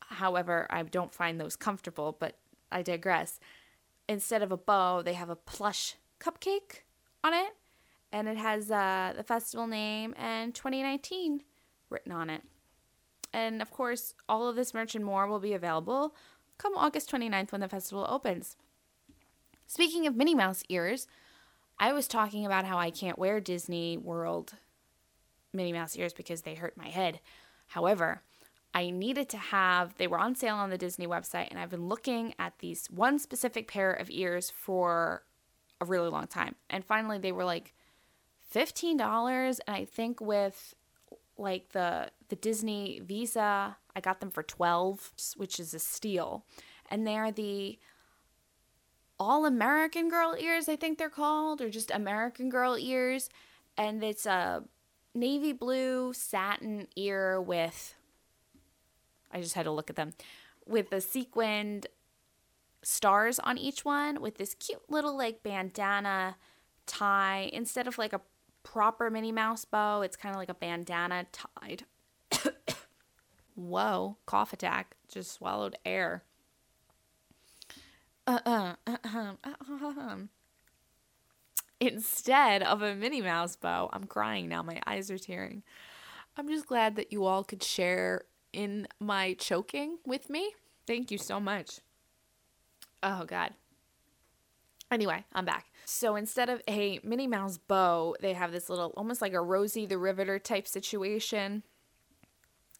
However, 0.09 0.67
I 0.69 0.83
don't 0.83 1.13
find 1.13 1.39
those 1.39 1.55
comfortable, 1.55 2.15
but 2.19 2.37
I 2.71 2.81
digress. 2.81 3.39
Instead 4.07 4.41
of 4.41 4.51
a 4.51 4.57
bow, 4.57 5.01
they 5.01 5.13
have 5.13 5.29
a 5.29 5.35
plush 5.35 5.95
cupcake 6.19 6.83
on 7.23 7.33
it, 7.33 7.55
and 8.11 8.27
it 8.27 8.37
has 8.37 8.71
uh, 8.71 9.13
the 9.15 9.23
festival 9.23 9.67
name 9.67 10.13
and 10.17 10.55
2019 10.55 11.43
written 11.89 12.11
on 12.11 12.29
it. 12.29 12.41
And 13.33 13.61
of 13.61 13.71
course, 13.71 14.15
all 14.29 14.47
of 14.47 14.55
this 14.55 14.73
merch 14.73 14.95
and 14.95 15.03
more 15.03 15.27
will 15.27 15.39
be 15.39 15.53
available 15.53 16.15
come 16.57 16.75
August 16.75 17.11
29th 17.11 17.51
when 17.51 17.61
the 17.61 17.67
festival 17.67 18.07
opens. 18.09 18.55
Speaking 19.67 20.07
of 20.07 20.15
Minnie 20.15 20.33
Mouse 20.33 20.63
ears, 20.69 21.07
I 21.77 21.91
was 21.93 22.07
talking 22.07 22.45
about 22.45 22.65
how 22.65 22.77
I 22.77 22.89
can't 22.89 23.19
wear 23.19 23.39
Disney 23.39 23.97
World 23.97 24.53
Minnie 25.53 25.73
Mouse 25.73 25.95
ears 25.95 26.13
because 26.13 26.41
they 26.41 26.55
hurt 26.55 26.77
my 26.77 26.87
head. 26.87 27.19
However, 27.67 28.21
I 28.73 28.89
needed 28.89 29.29
to 29.29 29.37
have, 29.37 29.97
they 29.97 30.07
were 30.07 30.19
on 30.19 30.35
sale 30.35 30.55
on 30.55 30.69
the 30.69 30.77
Disney 30.77 31.07
website, 31.07 31.47
and 31.49 31.59
I've 31.59 31.69
been 31.69 31.87
looking 31.87 32.33
at 32.37 32.59
these 32.59 32.87
one 32.87 33.17
specific 33.17 33.67
pair 33.67 33.91
of 33.91 34.09
ears 34.09 34.51
for 34.51 35.23
a 35.81 35.85
really 35.85 36.09
long 36.09 36.27
time. 36.27 36.55
And 36.69 36.85
finally, 36.85 37.17
they 37.17 37.31
were 37.31 37.45
like 37.45 37.73
$15. 38.53 39.59
And 39.67 39.75
I 39.75 39.85
think 39.85 40.21
with 40.21 40.75
like 41.37 41.69
the 41.69 42.09
the 42.29 42.35
Disney 42.35 42.99
Visa, 43.03 43.77
I 43.95 43.99
got 44.01 44.19
them 44.19 44.31
for 44.31 44.43
12, 44.43 45.13
which 45.37 45.59
is 45.59 45.73
a 45.73 45.79
steal. 45.79 46.45
And 46.89 47.05
they're 47.05 47.31
the 47.31 47.79
All 49.19 49.45
American 49.45 50.09
Girl 50.09 50.35
ears, 50.37 50.67
I 50.67 50.75
think 50.75 50.97
they're 50.97 51.09
called, 51.09 51.61
or 51.61 51.69
just 51.69 51.91
American 51.91 52.49
Girl 52.49 52.77
ears. 52.77 53.29
And 53.77 54.03
it's 54.03 54.25
a 54.25 54.63
navy 55.13 55.53
blue 55.53 56.13
satin 56.13 56.87
ear 56.95 57.41
with 57.41 57.95
I 59.31 59.41
just 59.41 59.55
had 59.55 59.63
to 59.63 59.71
look 59.71 59.89
at 59.89 59.95
them 59.95 60.13
with 60.65 60.89
the 60.89 61.01
sequined 61.01 61.87
stars 62.83 63.39
on 63.39 63.57
each 63.57 63.83
one 63.83 64.21
with 64.21 64.37
this 64.37 64.53
cute 64.53 64.81
little 64.89 65.17
like 65.17 65.43
bandana 65.43 66.37
tie 66.85 67.49
instead 67.53 67.87
of 67.87 67.97
like 67.97 68.13
a 68.13 68.21
proper 68.63 69.09
Minnie 69.09 69.31
Mouse 69.31 69.65
bow. 69.65 70.01
It's 70.01 70.15
kind 70.15 70.33
of 70.33 70.39
like 70.39 70.49
a 70.49 70.53
bandana 70.53 71.25
tied. 71.31 71.85
Whoa, 73.55 74.17
cough 74.25 74.53
attack. 74.53 74.95
Just 75.07 75.31
swallowed 75.31 75.77
air. 75.85 76.23
Uh-uh, 78.25 78.75
uh-uh. 78.87 80.17
Instead 81.79 82.63
of 82.63 82.81
a 82.81 82.95
Minnie 82.95 83.21
Mouse 83.21 83.55
bow, 83.55 83.89
I'm 83.93 84.05
crying 84.05 84.49
now. 84.49 84.63
My 84.63 84.81
eyes 84.85 85.09
are 85.11 85.17
tearing. 85.17 85.63
I'm 86.35 86.47
just 86.49 86.67
glad 86.67 86.95
that 86.95 87.11
you 87.11 87.25
all 87.25 87.43
could 87.43 87.63
share 87.63 88.23
in 88.53 88.87
my 88.99 89.33
choking 89.33 89.97
with 90.05 90.29
me. 90.29 90.51
Thank 90.85 91.11
you 91.11 91.17
so 91.17 91.39
much. 91.39 91.79
Oh, 93.03 93.25
God. 93.25 93.51
Anyway, 94.89 95.25
I'm 95.33 95.45
back. 95.45 95.65
So 95.85 96.15
instead 96.15 96.49
of 96.49 96.61
a 96.67 96.99
Minnie 97.03 97.27
Mouse 97.27 97.57
bow, 97.57 98.15
they 98.21 98.33
have 98.33 98.51
this 98.51 98.69
little, 98.69 98.93
almost 98.95 99.21
like 99.21 99.33
a 99.33 99.41
Rosie 99.41 99.85
the 99.85 99.97
Riveter 99.97 100.39
type 100.39 100.67
situation. 100.67 101.63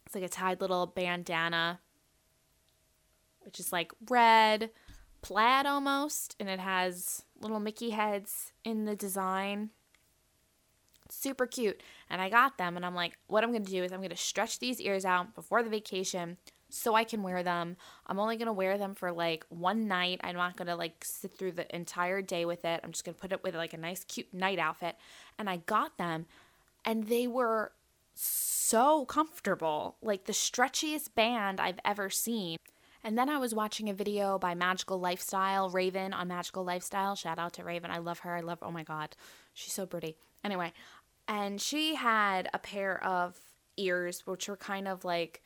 It's 0.06 0.16
like 0.16 0.24
a 0.24 0.30
tied 0.30 0.62
little 0.62 0.86
bandana, 0.86 1.82
which 3.42 3.60
is 3.60 3.74
like 3.74 3.92
red, 4.10 4.70
plaid 5.22 5.66
almost, 5.66 6.36
and 6.40 6.48
it 6.48 6.60
has 6.60 7.24
little 7.42 7.60
Mickey 7.60 7.90
heads 7.90 8.54
in 8.64 8.86
the 8.86 8.96
design 8.96 9.72
super 11.10 11.46
cute. 11.46 11.82
And 12.10 12.22
I 12.22 12.30
got 12.30 12.58
them, 12.58 12.78
and 12.78 12.86
I'm 12.86 12.96
like, 12.96 13.18
what 13.28 13.44
I'm 13.44 13.52
gonna 13.52 13.66
do 13.66 13.84
is 13.84 13.92
I'm 13.92 14.02
gonna 14.02 14.16
stretch 14.16 14.60
these 14.60 14.80
ears 14.80 15.06
out 15.06 15.36
before 15.36 15.64
the 15.64 15.70
vacation 15.70 16.38
so 16.70 16.96
I 16.96 17.04
can 17.04 17.24
wear 17.24 17.44
them. 17.44 17.78
I'm 18.08 18.20
only 18.20 18.38
gonna 18.38 18.54
wear 18.54 18.78
them 18.78 18.96
for 18.96 19.12
like 19.12 19.46
one 19.50 19.88
night. 19.88 20.22
I'm 20.24 20.36
not 20.36 20.58
gonna 20.58 20.76
like 20.76 21.04
sit 21.04 21.38
through 21.38 21.54
the 21.54 21.76
entire 21.76 22.22
day 22.22 22.46
with 22.46 22.66
it. 22.66 22.82
I'm 22.84 22.92
just 22.92 23.06
gonna 23.06 23.16
put 23.16 23.32
it 23.32 23.44
with 23.44 23.56
like 23.56 23.74
a 23.74 23.78
nice, 23.78 24.04
cute 24.04 24.34
night 24.34 24.60
outfit. 24.60 24.96
And 25.38 25.50
I 25.50 25.58
got 25.58 25.98
them, 25.98 26.26
and 26.86 27.08
they 27.08 27.28
were 27.28 27.72
so 28.14 29.06
comfortable 29.06 29.96
like 30.02 30.26
the 30.26 30.34
stretchiest 30.34 31.14
band 31.16 31.60
I've 31.60 31.80
ever 31.86 32.10
seen. 32.10 32.58
And 33.04 33.18
then 33.18 33.30
I 33.30 33.38
was 33.38 33.54
watching 33.54 33.90
a 33.90 33.94
video 33.94 34.38
by 34.40 34.56
Magical 34.56 35.00
Lifestyle, 35.00 35.70
Raven 35.70 36.14
on 36.14 36.28
Magical 36.28 36.66
Lifestyle. 36.66 37.16
Shout 37.16 37.40
out 37.40 37.54
to 37.54 37.64
Raven. 37.64 37.92
I 37.92 38.00
love 38.00 38.20
her. 38.20 38.36
I 38.36 38.42
love, 38.42 38.60
oh 38.62 38.72
my 38.72 38.84
God, 38.84 39.16
she's 39.54 39.72
so 39.74 39.86
pretty. 39.86 40.18
Anyway, 40.44 40.74
and 41.28 41.60
she 41.60 41.96
had 41.96 42.50
a 42.54 42.60
pair 42.60 43.04
of 43.04 43.38
ears 43.78 44.26
which 44.26 44.48
were 44.50 44.58
kind 44.58 44.88
of 44.88 45.06
like 45.06 45.42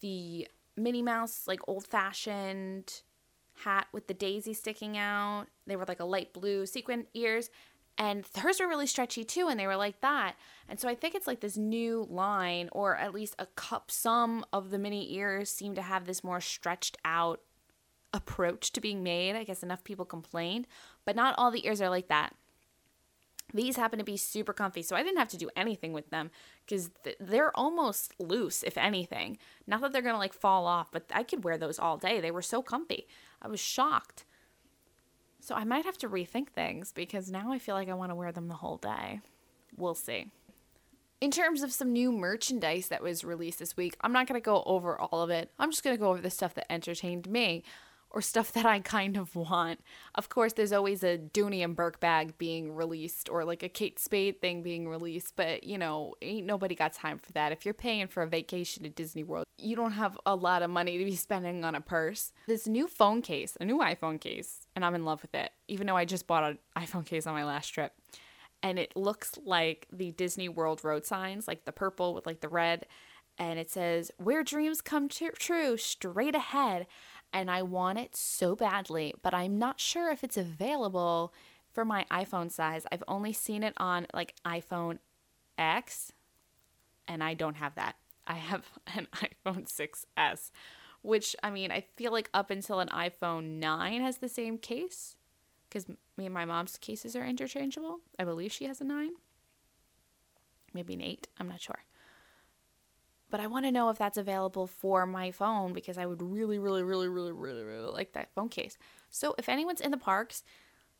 the 0.00 0.48
Minnie 0.76 1.02
Mouse, 1.02 1.46
like 1.46 1.60
old 1.66 1.86
fashioned 1.86 3.02
hat 3.64 3.86
with 3.92 4.06
the 4.06 4.14
daisy 4.14 4.54
sticking 4.54 4.96
out. 4.96 5.46
They 5.66 5.76
were 5.76 5.84
like 5.86 6.00
a 6.00 6.04
light 6.04 6.32
blue 6.32 6.66
sequin 6.66 7.06
ears. 7.14 7.50
And 7.98 8.24
hers 8.34 8.60
were 8.60 8.68
really 8.68 8.86
stretchy 8.86 9.24
too, 9.24 9.48
and 9.48 9.60
they 9.60 9.66
were 9.66 9.76
like 9.76 10.00
that. 10.00 10.36
And 10.68 10.80
so 10.80 10.88
I 10.88 10.94
think 10.94 11.14
it's 11.14 11.26
like 11.26 11.40
this 11.40 11.58
new 11.58 12.06
line, 12.08 12.70
or 12.72 12.96
at 12.96 13.12
least 13.12 13.34
a 13.38 13.44
cup. 13.44 13.90
Some 13.90 14.44
of 14.54 14.70
the 14.70 14.78
Minnie 14.78 15.12
ears 15.14 15.50
seem 15.50 15.74
to 15.74 15.82
have 15.82 16.06
this 16.06 16.24
more 16.24 16.40
stretched 16.40 16.96
out 17.04 17.42
approach 18.14 18.72
to 18.72 18.80
being 18.80 19.02
made. 19.02 19.36
I 19.36 19.44
guess 19.44 19.62
enough 19.62 19.84
people 19.84 20.06
complained, 20.06 20.66
but 21.04 21.14
not 21.14 21.34
all 21.36 21.50
the 21.50 21.66
ears 21.66 21.82
are 21.82 21.90
like 21.90 22.08
that. 22.08 22.34
These 23.52 23.76
happen 23.76 23.98
to 23.98 24.04
be 24.04 24.16
super 24.16 24.52
comfy, 24.52 24.82
so 24.82 24.96
I 24.96 25.02
didn't 25.02 25.18
have 25.18 25.28
to 25.28 25.36
do 25.36 25.50
anything 25.56 25.92
with 25.92 26.10
them 26.10 26.30
because 26.64 26.90
th- 27.04 27.16
they're 27.18 27.56
almost 27.56 28.14
loose, 28.18 28.62
if 28.62 28.78
anything. 28.78 29.38
Not 29.66 29.80
that 29.80 29.92
they're 29.92 30.02
gonna 30.02 30.18
like 30.18 30.32
fall 30.32 30.66
off, 30.66 30.90
but 30.90 31.04
I 31.12 31.22
could 31.22 31.44
wear 31.44 31.58
those 31.58 31.78
all 31.78 31.96
day. 31.96 32.20
They 32.20 32.30
were 32.30 32.42
so 32.42 32.62
comfy. 32.62 33.06
I 33.42 33.48
was 33.48 33.60
shocked. 33.60 34.24
So 35.40 35.54
I 35.54 35.64
might 35.64 35.84
have 35.84 35.98
to 35.98 36.08
rethink 36.08 36.50
things 36.50 36.92
because 36.92 37.30
now 37.30 37.50
I 37.50 37.58
feel 37.58 37.74
like 37.74 37.88
I 37.88 37.94
want 37.94 38.10
to 38.10 38.14
wear 38.14 38.30
them 38.30 38.48
the 38.48 38.54
whole 38.54 38.76
day. 38.76 39.20
We'll 39.76 39.94
see. 39.94 40.30
In 41.20 41.30
terms 41.30 41.62
of 41.62 41.72
some 41.72 41.92
new 41.92 42.12
merchandise 42.12 42.88
that 42.88 43.02
was 43.02 43.24
released 43.24 43.58
this 43.58 43.76
week, 43.76 43.96
I'm 44.00 44.12
not 44.12 44.26
to 44.40 44.44
go 44.44 44.62
over 44.64 44.98
all 44.98 45.22
of 45.22 45.30
it. 45.30 45.50
I'm 45.58 45.70
just 45.70 45.82
to 45.96 46.00
go 46.00 46.10
over 46.10 46.20
the 46.20 46.30
stuff 46.30 46.54
that 46.54 46.70
entertained 46.72 47.28
me 47.28 47.62
or 48.10 48.20
stuff 48.20 48.52
that 48.52 48.66
I 48.66 48.80
kind 48.80 49.16
of 49.16 49.34
want. 49.36 49.80
Of 50.14 50.28
course, 50.28 50.52
there's 50.52 50.72
always 50.72 51.02
a 51.02 51.16
Dooney 51.16 51.62
and 51.62 51.76
Bourke 51.76 52.00
bag 52.00 52.36
being 52.38 52.74
released 52.74 53.28
or 53.28 53.44
like 53.44 53.62
a 53.62 53.68
Kate 53.68 53.98
Spade 53.98 54.40
thing 54.40 54.62
being 54.62 54.88
released, 54.88 55.34
but 55.36 55.64
you 55.64 55.78
know, 55.78 56.14
ain't 56.20 56.46
nobody 56.46 56.74
got 56.74 56.92
time 56.92 57.18
for 57.18 57.32
that. 57.32 57.52
If 57.52 57.64
you're 57.64 57.74
paying 57.74 58.08
for 58.08 58.22
a 58.22 58.26
vacation 58.26 58.82
to 58.82 58.88
Disney 58.88 59.22
World, 59.22 59.44
you 59.58 59.76
don't 59.76 59.92
have 59.92 60.18
a 60.26 60.34
lot 60.34 60.62
of 60.62 60.70
money 60.70 60.98
to 60.98 61.04
be 61.04 61.16
spending 61.16 61.64
on 61.64 61.74
a 61.74 61.80
purse. 61.80 62.32
This 62.46 62.66
new 62.66 62.88
phone 62.88 63.22
case, 63.22 63.56
a 63.60 63.64
new 63.64 63.78
iPhone 63.78 64.20
case, 64.20 64.66
and 64.74 64.84
I'm 64.84 64.94
in 64.94 65.04
love 65.04 65.22
with 65.22 65.34
it, 65.34 65.50
even 65.68 65.86
though 65.86 65.96
I 65.96 66.04
just 66.04 66.26
bought 66.26 66.44
an 66.44 66.58
iPhone 66.76 67.06
case 67.06 67.26
on 67.26 67.34
my 67.34 67.44
last 67.44 67.68
trip. 67.68 67.92
And 68.62 68.78
it 68.78 68.94
looks 68.94 69.38
like 69.42 69.86
the 69.90 70.10
Disney 70.12 70.48
World 70.48 70.84
road 70.84 71.06
signs, 71.06 71.48
like 71.48 71.64
the 71.64 71.72
purple 71.72 72.12
with 72.12 72.26
like 72.26 72.40
the 72.40 72.48
red. 72.48 72.86
And 73.38 73.58
it 73.58 73.70
says, 73.70 74.10
Where 74.18 74.44
dreams 74.44 74.82
come 74.82 75.08
true, 75.08 75.78
straight 75.78 76.34
ahead 76.34 76.86
and 77.32 77.50
I 77.50 77.62
want 77.62 77.98
it 77.98 78.16
so 78.16 78.56
badly, 78.56 79.14
but 79.22 79.34
I'm 79.34 79.58
not 79.58 79.80
sure 79.80 80.10
if 80.10 80.24
it's 80.24 80.36
available 80.36 81.32
for 81.72 81.84
my 81.84 82.04
iPhone 82.10 82.50
size. 82.50 82.86
I've 82.90 83.04
only 83.06 83.32
seen 83.32 83.62
it 83.62 83.74
on 83.76 84.06
like 84.12 84.34
iPhone 84.44 84.98
X, 85.56 86.12
and 87.06 87.22
I 87.22 87.34
don't 87.34 87.56
have 87.56 87.74
that. 87.76 87.96
I 88.26 88.34
have 88.34 88.64
an 88.96 89.08
iPhone 89.14 89.66
6S, 89.66 90.50
which 91.02 91.36
I 91.42 91.50
mean, 91.50 91.70
I 91.70 91.84
feel 91.96 92.12
like 92.12 92.30
up 92.34 92.50
until 92.50 92.80
an 92.80 92.88
iPhone 92.88 93.58
9 93.58 94.00
has 94.02 94.18
the 94.18 94.28
same 94.28 94.58
case 94.58 95.16
because 95.68 95.88
me 96.16 96.26
and 96.26 96.34
my 96.34 96.44
mom's 96.44 96.76
cases 96.78 97.14
are 97.14 97.24
interchangeable. 97.24 98.00
I 98.18 98.24
believe 98.24 98.52
she 98.52 98.64
has 98.64 98.80
a 98.80 98.84
9, 98.84 99.10
maybe 100.74 100.94
an 100.94 101.02
8, 101.02 101.28
I'm 101.38 101.48
not 101.48 101.60
sure. 101.60 101.78
But 103.30 103.40
I 103.40 103.46
want 103.46 103.64
to 103.64 103.72
know 103.72 103.88
if 103.90 103.98
that's 103.98 104.18
available 104.18 104.66
for 104.66 105.06
my 105.06 105.30
phone 105.30 105.72
because 105.72 105.96
I 105.96 106.06
would 106.06 106.20
really, 106.20 106.58
really, 106.58 106.82
really, 106.82 107.08
really, 107.08 107.32
really, 107.32 107.62
really 107.62 107.92
like 107.92 108.12
that 108.12 108.34
phone 108.34 108.48
case. 108.48 108.76
So 109.08 109.34
if 109.38 109.48
anyone's 109.48 109.80
in 109.80 109.92
the 109.92 109.96
parks 109.96 110.42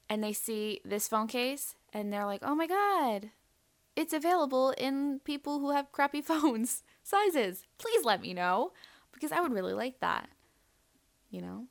and 0.08 0.22
they 0.22 0.32
see 0.32 0.80
this 0.84 1.08
phone 1.08 1.26
case 1.26 1.74
and 1.92 2.12
they're 2.12 2.26
like, 2.26 2.42
oh 2.44 2.54
my 2.54 2.66
God, 2.66 3.30
it's 3.96 4.12
available 4.12 4.70
in 4.78 5.20
people 5.24 5.58
who 5.58 5.70
have 5.70 5.92
crappy 5.92 6.20
phones 6.22 6.84
sizes, 7.02 7.64
please 7.78 8.04
let 8.04 8.22
me 8.22 8.32
know 8.32 8.72
because 9.12 9.32
I 9.32 9.40
would 9.40 9.52
really 9.52 9.74
like 9.74 10.00
that. 10.00 10.28
You 11.30 11.42
know, 11.42 11.64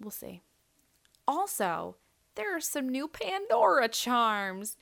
we'll 0.00 0.10
see. 0.10 0.42
Also, 1.28 1.96
there 2.34 2.54
are 2.56 2.60
some 2.60 2.88
new 2.88 3.08
Pandora 3.08 3.88
charms 3.88 4.76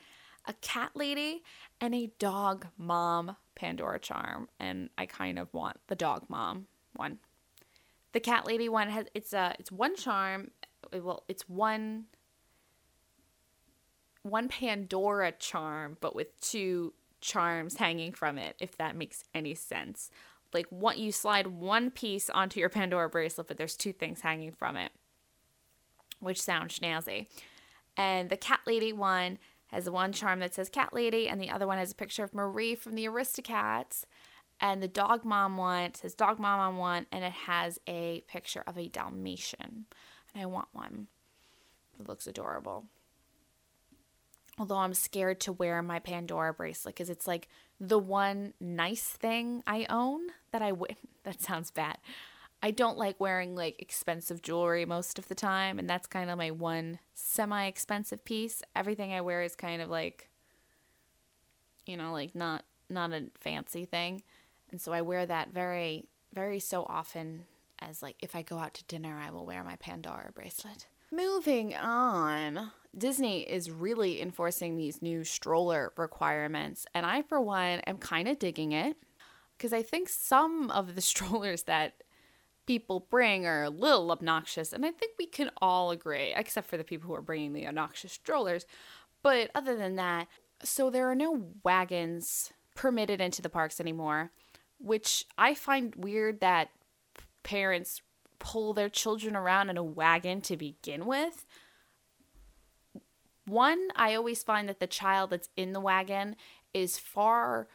a 0.46 0.52
cat 0.54 0.90
lady 0.94 1.42
and 1.80 1.94
a 1.94 2.10
dog 2.18 2.66
mom 2.76 3.36
Pandora 3.54 3.98
charm. 3.98 4.48
And 4.58 4.90
I 4.98 5.06
kind 5.06 5.38
of 5.38 5.52
want 5.52 5.78
the 5.86 5.94
dog 5.94 6.24
mom 6.28 6.66
one. 6.94 7.18
The 8.12 8.20
cat 8.20 8.46
lady 8.46 8.68
one 8.68 8.88
has 8.90 9.06
it's 9.14 9.32
a 9.32 9.54
it's 9.58 9.72
one 9.72 9.96
charm. 9.96 10.50
Well, 10.92 11.24
it's 11.28 11.48
one 11.48 12.06
one 14.22 14.48
Pandora 14.48 15.32
charm, 15.32 15.98
but 16.00 16.14
with 16.14 16.40
two 16.40 16.94
charms 17.20 17.76
hanging 17.76 18.12
from 18.12 18.38
it, 18.38 18.56
if 18.58 18.76
that 18.78 18.96
makes 18.96 19.24
any 19.34 19.54
sense. 19.54 20.10
Like 20.52 20.66
what 20.70 20.98
you 20.98 21.10
slide 21.10 21.48
one 21.48 21.90
piece 21.90 22.30
onto 22.30 22.60
your 22.60 22.68
Pandora 22.68 23.08
bracelet, 23.08 23.48
but 23.48 23.56
there's 23.56 23.76
two 23.76 23.92
things 23.92 24.20
hanging 24.20 24.52
from 24.52 24.76
it, 24.76 24.92
which 26.20 26.40
sounds 26.40 26.78
snazzy. 26.78 27.26
And 27.96 28.30
the 28.30 28.36
cat 28.36 28.60
lady 28.66 28.92
one 28.92 29.38
has 29.74 29.90
one 29.90 30.12
charm 30.12 30.40
that 30.40 30.54
says 30.54 30.68
cat 30.68 30.92
lady, 30.92 31.28
and 31.28 31.40
the 31.40 31.50
other 31.50 31.66
one 31.66 31.78
has 31.78 31.92
a 31.92 31.96
picture 31.96 32.24
of 32.24 32.34
Marie 32.34 32.74
from 32.74 32.94
the 32.94 33.06
Aristocats. 33.06 34.04
And 34.60 34.82
the 34.82 34.88
dog 34.88 35.24
mom 35.24 35.56
one 35.56 35.94
says 35.94 36.14
dog 36.14 36.38
mom 36.38 36.60
on 36.60 36.76
one, 36.76 37.06
and 37.10 37.24
it 37.24 37.32
has 37.32 37.78
a 37.86 38.22
picture 38.28 38.62
of 38.66 38.78
a 38.78 38.88
Dalmatian. 38.88 39.86
And 40.32 40.42
I 40.42 40.46
want 40.46 40.68
one. 40.72 41.08
It 41.98 42.08
looks 42.08 42.26
adorable. 42.26 42.84
Although 44.58 44.76
I'm 44.76 44.94
scared 44.94 45.40
to 45.40 45.52
wear 45.52 45.82
my 45.82 45.98
Pandora 45.98 46.54
bracelet 46.54 46.94
because 46.94 47.10
it's 47.10 47.26
like 47.26 47.48
the 47.80 47.98
one 47.98 48.54
nice 48.60 49.08
thing 49.08 49.64
I 49.66 49.86
own 49.90 50.20
that 50.52 50.62
I 50.62 50.72
would. 50.72 50.96
That 51.24 51.40
sounds 51.40 51.70
bad. 51.70 51.96
I 52.64 52.70
don't 52.70 52.96
like 52.96 53.20
wearing 53.20 53.54
like 53.54 53.82
expensive 53.82 54.40
jewelry 54.40 54.86
most 54.86 55.18
of 55.18 55.28
the 55.28 55.34
time, 55.34 55.78
and 55.78 55.88
that's 55.88 56.06
kind 56.06 56.30
of 56.30 56.38
my 56.38 56.50
one 56.50 56.98
semi 57.12 57.66
expensive 57.66 58.24
piece. 58.24 58.62
Everything 58.74 59.12
I 59.12 59.20
wear 59.20 59.42
is 59.42 59.54
kind 59.54 59.82
of 59.82 59.90
like 59.90 60.30
you 61.84 61.98
know, 61.98 62.14
like 62.14 62.34
not 62.34 62.64
not 62.88 63.12
a 63.12 63.24
fancy 63.38 63.84
thing. 63.84 64.22
And 64.70 64.80
so 64.80 64.94
I 64.94 65.02
wear 65.02 65.26
that 65.26 65.52
very 65.52 66.06
very 66.32 66.58
so 66.58 66.86
often 66.88 67.44
as 67.80 68.02
like 68.02 68.16
if 68.20 68.34
I 68.34 68.40
go 68.40 68.56
out 68.56 68.72
to 68.74 68.84
dinner, 68.84 69.20
I 69.22 69.30
will 69.30 69.44
wear 69.44 69.62
my 69.62 69.76
Pandora 69.76 70.32
bracelet. 70.34 70.86
Moving 71.12 71.74
on, 71.74 72.72
Disney 72.96 73.42
is 73.42 73.70
really 73.70 74.22
enforcing 74.22 74.78
these 74.78 75.02
new 75.02 75.22
stroller 75.22 75.92
requirements, 75.98 76.86
and 76.94 77.04
I 77.04 77.20
for 77.20 77.42
one 77.42 77.80
am 77.80 77.98
kind 77.98 78.26
of 78.26 78.38
digging 78.38 78.72
it 78.72 78.96
because 79.58 79.74
I 79.74 79.82
think 79.82 80.08
some 80.08 80.70
of 80.70 80.94
the 80.94 81.00
strollers 81.02 81.64
that 81.64 82.03
people 82.66 83.06
bring 83.10 83.46
are 83.46 83.64
a 83.64 83.70
little 83.70 84.10
obnoxious, 84.10 84.72
and 84.72 84.84
I 84.84 84.90
think 84.90 85.12
we 85.18 85.26
can 85.26 85.50
all 85.60 85.90
agree, 85.90 86.32
except 86.34 86.68
for 86.68 86.76
the 86.76 86.84
people 86.84 87.08
who 87.08 87.14
are 87.14 87.22
bringing 87.22 87.52
the 87.52 87.66
obnoxious 87.66 88.12
strollers. 88.12 88.66
But 89.22 89.50
other 89.54 89.76
than 89.76 89.96
that, 89.96 90.28
so 90.62 90.90
there 90.90 91.10
are 91.10 91.14
no 91.14 91.50
wagons 91.62 92.52
permitted 92.74 93.20
into 93.20 93.42
the 93.42 93.48
parks 93.48 93.80
anymore, 93.80 94.30
which 94.78 95.26
I 95.38 95.54
find 95.54 95.94
weird 95.96 96.40
that 96.40 96.70
parents 97.42 98.02
pull 98.38 98.74
their 98.74 98.88
children 98.88 99.36
around 99.36 99.70
in 99.70 99.76
a 99.76 99.82
wagon 99.82 100.40
to 100.42 100.56
begin 100.56 101.06
with. 101.06 101.46
One, 103.46 103.88
I 103.94 104.14
always 104.14 104.42
find 104.42 104.68
that 104.68 104.80
the 104.80 104.86
child 104.86 105.30
that's 105.30 105.48
in 105.56 105.72
the 105.72 105.80
wagon 105.80 106.36
is 106.72 106.98
far 106.98 107.68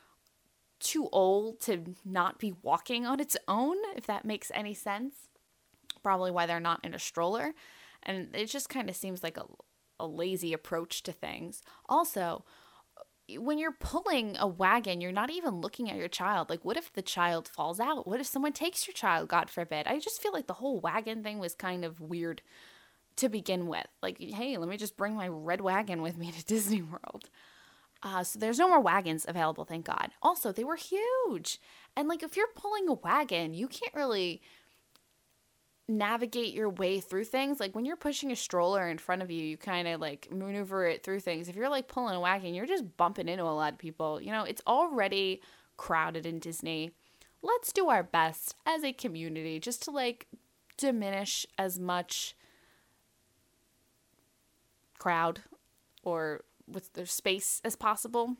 too 0.80 1.10
old 1.12 1.60
to 1.62 1.96
not 2.06 2.40
be 2.40 2.54
walking 2.62 3.06
on 3.06 3.20
its 3.20 3.38
own, 3.48 3.76
if 3.96 4.06
that 4.08 4.26
makes 4.26 4.52
any 4.54 4.74
sense. 4.74 5.16
Probably 6.02 6.32
why 6.32 6.46
they're 6.46 6.60
not 6.60 6.84
in 6.84 6.94
a 6.94 7.00
stroller. 7.00 7.54
And 8.04 8.34
it 8.34 8.46
just 8.46 8.70
kind 8.70 8.90
of 8.90 8.96
seems 8.96 9.24
like 9.24 9.38
a, 9.38 9.46
a 10.00 10.08
lazy 10.08 10.54
approach 10.54 11.04
to 11.04 11.12
things. 11.12 11.62
Also, 11.88 12.46
when 13.38 13.58
you're 13.58 13.76
pulling 13.80 14.38
a 14.40 14.48
wagon, 14.48 15.02
you're 15.02 15.12
not 15.12 15.30
even 15.30 15.62
looking 15.62 15.90
at 15.90 15.98
your 15.98 16.08
child. 16.08 16.50
Like, 16.50 16.66
what 16.66 16.78
if 16.78 16.92
the 16.92 17.02
child 17.02 17.48
falls 17.48 17.80
out? 17.80 18.08
What 18.08 18.20
if 18.20 18.26
someone 18.26 18.54
takes 18.54 18.88
your 18.88 18.94
child, 18.94 19.30
God 19.30 19.50
forbid? 19.50 19.86
I 19.88 20.00
just 20.00 20.22
feel 20.22 20.34
like 20.34 20.48
the 20.48 20.54
whole 20.54 20.80
wagon 20.80 21.24
thing 21.24 21.40
was 21.40 21.54
kind 21.54 21.86
of 21.86 22.00
weird 22.00 22.42
to 23.18 23.30
begin 23.30 23.68
with. 23.68 23.88
Like, 24.02 24.18
hey, 24.20 24.58
let 24.58 24.70
me 24.70 24.78
just 24.78 24.98
bring 24.98 25.16
my 25.16 25.28
red 25.28 25.62
wagon 25.62 26.02
with 26.02 26.18
me 26.18 26.32
to 26.32 26.46
Disney 26.48 26.82
World. 26.82 27.30
Uh, 28.02 28.24
so 28.24 28.40
there's 28.40 28.60
no 28.60 28.70
more 28.70 28.80
wagons 28.80 29.26
available, 29.28 29.66
thank 29.66 29.86
God. 29.86 30.12
Also, 30.22 30.52
they 30.52 30.64
were 30.64 30.78
huge. 30.78 31.60
And 31.96 32.08
like 32.08 32.24
if 32.24 32.38
you're 32.38 32.48
pulling 32.56 32.88
a 32.88 32.94
wagon, 32.94 33.54
you 33.54 33.68
can't 33.68 33.94
really 33.94 34.42
navigate 35.90 36.54
your 36.54 36.70
way 36.70 37.00
through 37.00 37.26
things. 37.26 37.60
Like 37.60 37.76
when 37.76 37.84
you're 37.84 37.98
pushing 37.98 38.32
a 38.32 38.36
stroller 38.36 38.88
in 38.88 39.00
front 39.00 39.22
of 39.22 39.32
you, 39.32 39.42
you 39.42 39.58
kind 39.58 39.88
of 39.88 40.00
like 40.00 40.30
maneuver 40.32 40.86
it 40.86 41.04
through 41.04 41.20
things. 41.20 41.50
If 41.50 41.56
you're 41.56 41.70
like 41.70 41.88
pulling 41.88 42.16
a 42.16 42.20
wagon, 42.20 42.54
you're 42.54 42.66
just 42.66 42.96
bumping 42.96 43.28
into 43.28 43.44
a 43.44 43.46
lot 43.46 43.74
of 43.74 43.80
people. 43.80 44.22
You 44.22 44.32
know, 44.32 44.44
it's 44.44 44.62
already 44.68 45.42
crowded 45.76 46.26
in 46.26 46.40
Disney. 46.40 46.92
Let's 47.42 47.74
do 47.74 47.90
our 47.90 48.04
best 48.04 48.56
as 48.66 48.84
a 48.84 48.94
community 48.94 49.60
just 49.60 49.82
to 49.84 49.92
like 49.92 50.28
diminish 50.78 51.46
as 51.58 51.80
much 51.80 52.36
crowd 55.00 55.42
or 56.04 56.42
with 56.72 56.94
their 56.94 57.06
space 57.06 57.62
as 57.64 57.76
possible. 57.76 58.36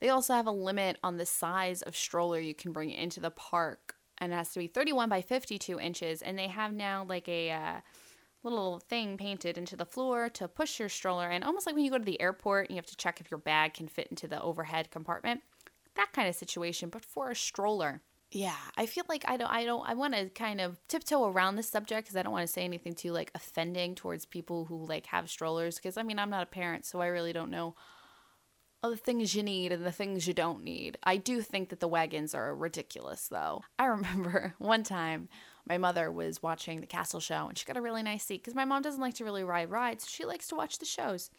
They 0.00 0.08
also 0.08 0.34
have 0.34 0.46
a 0.46 0.52
limit 0.52 0.98
on 1.02 1.16
the 1.16 1.26
size 1.26 1.82
of 1.82 1.96
stroller 1.96 2.38
you 2.38 2.54
can 2.54 2.72
bring 2.72 2.90
into 2.90 3.20
the 3.20 3.30
park, 3.30 3.94
and 4.18 4.32
it 4.32 4.36
has 4.36 4.52
to 4.52 4.58
be 4.58 4.66
31 4.66 5.08
by 5.08 5.22
52 5.22 5.80
inches. 5.80 6.20
And 6.22 6.38
they 6.38 6.48
have 6.48 6.72
now 6.72 7.06
like 7.08 7.28
a 7.28 7.50
uh, 7.50 7.80
little 8.42 8.80
thing 8.80 9.16
painted 9.16 9.56
into 9.56 9.76
the 9.76 9.86
floor 9.86 10.28
to 10.30 10.48
push 10.48 10.78
your 10.78 10.88
stroller 10.88 11.30
in, 11.30 11.42
almost 11.42 11.66
like 11.66 11.74
when 11.74 11.84
you 11.84 11.90
go 11.90 11.98
to 11.98 12.04
the 12.04 12.20
airport 12.20 12.68
and 12.68 12.76
you 12.76 12.78
have 12.78 12.86
to 12.86 12.96
check 12.96 13.20
if 13.20 13.30
your 13.30 13.38
bag 13.38 13.74
can 13.74 13.88
fit 13.88 14.08
into 14.08 14.28
the 14.28 14.42
overhead 14.42 14.90
compartment. 14.90 15.42
That 15.96 16.12
kind 16.12 16.28
of 16.28 16.34
situation, 16.34 16.88
but 16.88 17.04
for 17.04 17.30
a 17.30 17.36
stroller 17.36 18.02
yeah 18.34 18.56
i 18.76 18.84
feel 18.84 19.04
like 19.08 19.24
i 19.26 19.36
don't 19.36 19.50
i 19.50 19.64
don't 19.64 19.88
i 19.88 19.94
want 19.94 20.14
to 20.14 20.28
kind 20.30 20.60
of 20.60 20.78
tiptoe 20.88 21.24
around 21.24 21.56
this 21.56 21.68
subject 21.68 22.06
because 22.06 22.16
i 22.16 22.22
don't 22.22 22.32
want 22.32 22.46
to 22.46 22.52
say 22.52 22.62
anything 22.62 22.92
too 22.92 23.12
like 23.12 23.30
offending 23.34 23.94
towards 23.94 24.26
people 24.26 24.66
who 24.66 24.84
like 24.86 25.06
have 25.06 25.30
strollers 25.30 25.76
because 25.76 25.96
i 25.96 26.02
mean 26.02 26.18
i'm 26.18 26.30
not 26.30 26.42
a 26.42 26.46
parent 26.46 26.84
so 26.84 27.00
i 27.00 27.06
really 27.06 27.32
don't 27.32 27.50
know 27.50 27.74
all 28.84 28.90
the 28.90 28.96
things 28.98 29.34
you 29.34 29.42
need 29.42 29.72
and 29.72 29.82
the 29.82 29.90
things 29.90 30.28
you 30.28 30.34
don't 30.34 30.62
need. 30.62 30.98
I 31.02 31.16
do 31.16 31.40
think 31.40 31.70
that 31.70 31.80
the 31.80 31.88
wagons 31.88 32.34
are 32.34 32.54
ridiculous 32.54 33.28
though. 33.28 33.62
I 33.78 33.86
remember 33.86 34.54
one 34.58 34.82
time 34.82 35.30
my 35.66 35.78
mother 35.78 36.12
was 36.12 36.42
watching 36.42 36.82
the 36.82 36.86
castle 36.86 37.18
show 37.20 37.48
and 37.48 37.56
she 37.56 37.64
got 37.64 37.78
a 37.78 37.80
really 37.80 38.02
nice 38.02 38.24
seat 38.24 38.42
because 38.42 38.54
my 38.54 38.66
mom 38.66 38.82
doesn't 38.82 39.00
like 39.00 39.14
to 39.14 39.24
really 39.24 39.42
ride 39.42 39.70
rides 39.70 40.06
she 40.06 40.26
likes 40.26 40.48
to 40.48 40.54
watch 40.54 40.78
the 40.78 40.84
shows. 40.84 41.30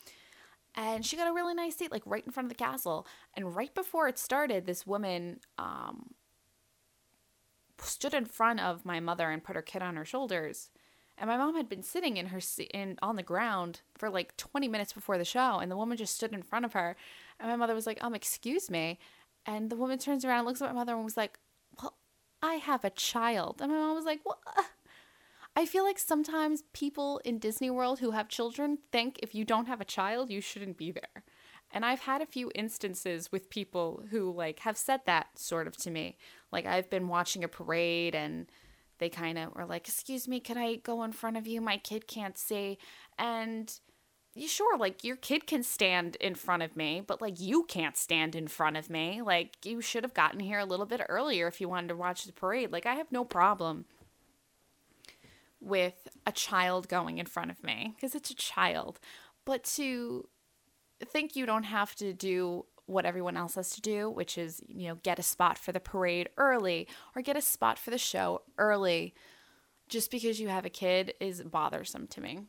And 0.73 1.05
she 1.05 1.17
got 1.17 1.29
a 1.29 1.33
really 1.33 1.53
nice 1.53 1.75
seat 1.75 1.91
like 1.91 2.01
right 2.07 2.25
in 2.25 2.31
front 2.31 2.45
of 2.45 2.49
the 2.49 2.63
castle. 2.63 3.05
And 3.37 3.55
right 3.55 3.73
before 3.75 4.07
it 4.07 4.17
started 4.17 4.65
this 4.65 4.87
woman 4.87 5.39
um, 5.59 6.14
stood 7.79 8.13
in 8.13 8.25
front 8.25 8.59
of 8.59 8.85
my 8.85 8.99
mother 8.99 9.29
and 9.29 9.43
put 9.43 9.55
her 9.55 9.61
kid 9.61 9.81
on 9.81 9.95
her 9.95 10.05
shoulders. 10.05 10.69
And 11.17 11.29
my 11.29 11.37
mom 11.37 11.55
had 11.55 11.69
been 11.69 11.83
sitting 11.83 12.17
in 12.17 12.27
her 12.27 12.41
in 12.73 12.97
on 13.01 13.15
the 13.15 13.23
ground 13.23 13.81
for 13.95 14.09
like 14.09 14.35
20 14.37 14.67
minutes 14.67 14.93
before 14.93 15.17
the 15.17 15.25
show, 15.25 15.59
and 15.59 15.71
the 15.71 15.77
woman 15.77 15.97
just 15.97 16.15
stood 16.15 16.33
in 16.33 16.43
front 16.43 16.65
of 16.65 16.73
her. 16.73 16.95
And 17.39 17.49
my 17.49 17.55
mother 17.55 17.73
was 17.73 17.87
like, 17.87 18.03
"Um, 18.03 18.15
excuse 18.15 18.69
me," 18.69 18.99
and 19.45 19.69
the 19.69 19.77
woman 19.77 19.97
turns 19.97 20.25
around, 20.25 20.45
looks 20.45 20.61
at 20.61 20.67
my 20.69 20.79
mother, 20.79 20.93
and 20.93 21.05
was 21.05 21.17
like, 21.17 21.39
"Well, 21.81 21.97
I 22.41 22.55
have 22.55 22.83
a 22.83 22.89
child." 22.89 23.61
And 23.61 23.71
my 23.71 23.77
mom 23.77 23.95
was 23.95 24.05
like, 24.05 24.21
"What?" 24.23 24.39
I 25.55 25.65
feel 25.65 25.85
like 25.85 25.99
sometimes 25.99 26.63
people 26.73 27.21
in 27.23 27.39
Disney 27.39 27.69
World 27.69 27.99
who 27.99 28.11
have 28.11 28.27
children 28.27 28.79
think 28.91 29.19
if 29.23 29.33
you 29.33 29.45
don't 29.45 29.67
have 29.67 29.79
a 29.79 29.85
child, 29.85 30.29
you 30.29 30.41
shouldn't 30.41 30.77
be 30.77 30.91
there. 30.91 31.23
And 31.71 31.85
I've 31.85 32.01
had 32.01 32.21
a 32.21 32.25
few 32.25 32.51
instances 32.53 33.31
with 33.31 33.49
people 33.49 34.03
who 34.09 34.31
like 34.31 34.59
have 34.59 34.77
said 34.77 35.01
that 35.05 35.39
sort 35.39 35.67
of 35.67 35.77
to 35.77 35.91
me. 35.91 36.17
Like 36.55 36.65
I've 36.65 36.89
been 36.89 37.09
watching 37.09 37.43
a 37.43 37.49
parade 37.49 38.15
and 38.15 38.47
they 38.97 39.09
kind 39.09 39.37
of 39.37 39.53
were 39.53 39.65
like, 39.65 39.89
"Excuse 39.89 40.25
me, 40.25 40.39
can 40.39 40.57
I 40.57 40.77
go 40.77 41.03
in 41.03 41.11
front 41.11 41.35
of 41.35 41.45
you? 41.45 41.59
My 41.59 41.75
kid 41.75 42.07
can't 42.07 42.37
see." 42.37 42.77
And 43.19 43.77
you 44.35 44.47
sure 44.47 44.77
like 44.77 45.03
your 45.03 45.17
kid 45.17 45.47
can 45.47 45.63
stand 45.63 46.15
in 46.17 46.35
front 46.35 46.61
of 46.61 46.75
me 46.75 47.01
but 47.05 47.21
like 47.21 47.39
you 47.39 47.63
can't 47.63 47.95
stand 47.97 48.35
in 48.35 48.47
front 48.47 48.75
of 48.75 48.89
me 48.89 49.21
like 49.21 49.57
you 49.63 49.81
should 49.81 50.03
have 50.03 50.13
gotten 50.13 50.41
here 50.41 50.59
a 50.59 50.65
little 50.65 50.85
bit 50.85 51.01
earlier 51.07 51.47
if 51.47 51.61
you 51.61 51.69
wanted 51.69 51.87
to 51.87 51.95
watch 51.95 52.25
the 52.25 52.33
parade 52.33 52.69
like 52.69 52.85
i 52.85 52.95
have 52.95 53.09
no 53.13 53.23
problem 53.23 53.85
with 55.61 56.09
a 56.27 56.33
child 56.33 56.89
going 56.89 57.17
in 57.17 57.25
front 57.25 57.49
of 57.49 57.63
me 57.63 57.93
because 57.95 58.13
it's 58.13 58.29
a 58.29 58.35
child 58.35 58.99
but 59.45 59.63
to 59.63 60.27
think 61.05 61.35
you 61.35 61.45
don't 61.45 61.63
have 61.63 61.95
to 61.95 62.11
do 62.11 62.65
what 62.87 63.05
everyone 63.05 63.37
else 63.37 63.55
has 63.55 63.71
to 63.71 63.81
do 63.81 64.09
which 64.09 64.37
is 64.37 64.61
you 64.67 64.87
know 64.87 64.95
get 65.03 65.19
a 65.19 65.23
spot 65.23 65.57
for 65.57 65.71
the 65.71 65.79
parade 65.79 66.29
early 66.37 66.87
or 67.15 67.21
get 67.21 67.37
a 67.37 67.41
spot 67.41 67.79
for 67.79 67.91
the 67.91 67.97
show 67.97 68.41
early 68.57 69.13
just 69.87 70.11
because 70.11 70.39
you 70.39 70.47
have 70.47 70.65
a 70.65 70.69
kid 70.69 71.13
is 71.19 71.41
bothersome 71.41 72.07
to 72.07 72.21
me 72.21 72.41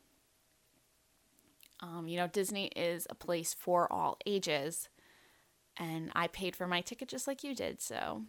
um, 1.81 2.09
you 2.09 2.17
know, 2.17 2.27
Disney 2.27 2.67
is 2.69 3.07
a 3.11 3.15
place 3.15 3.55
for 3.55 3.93
all 3.93 4.19
ages, 4.25 4.89
and 5.77 6.11
I 6.15 6.27
paid 6.29 6.57
for 6.57 6.67
my 6.67 6.81
ticket 6.81 7.09
just 7.09 7.27
like 7.27 7.45
you 7.45 7.55
did, 7.55 7.83
so 7.83 8.23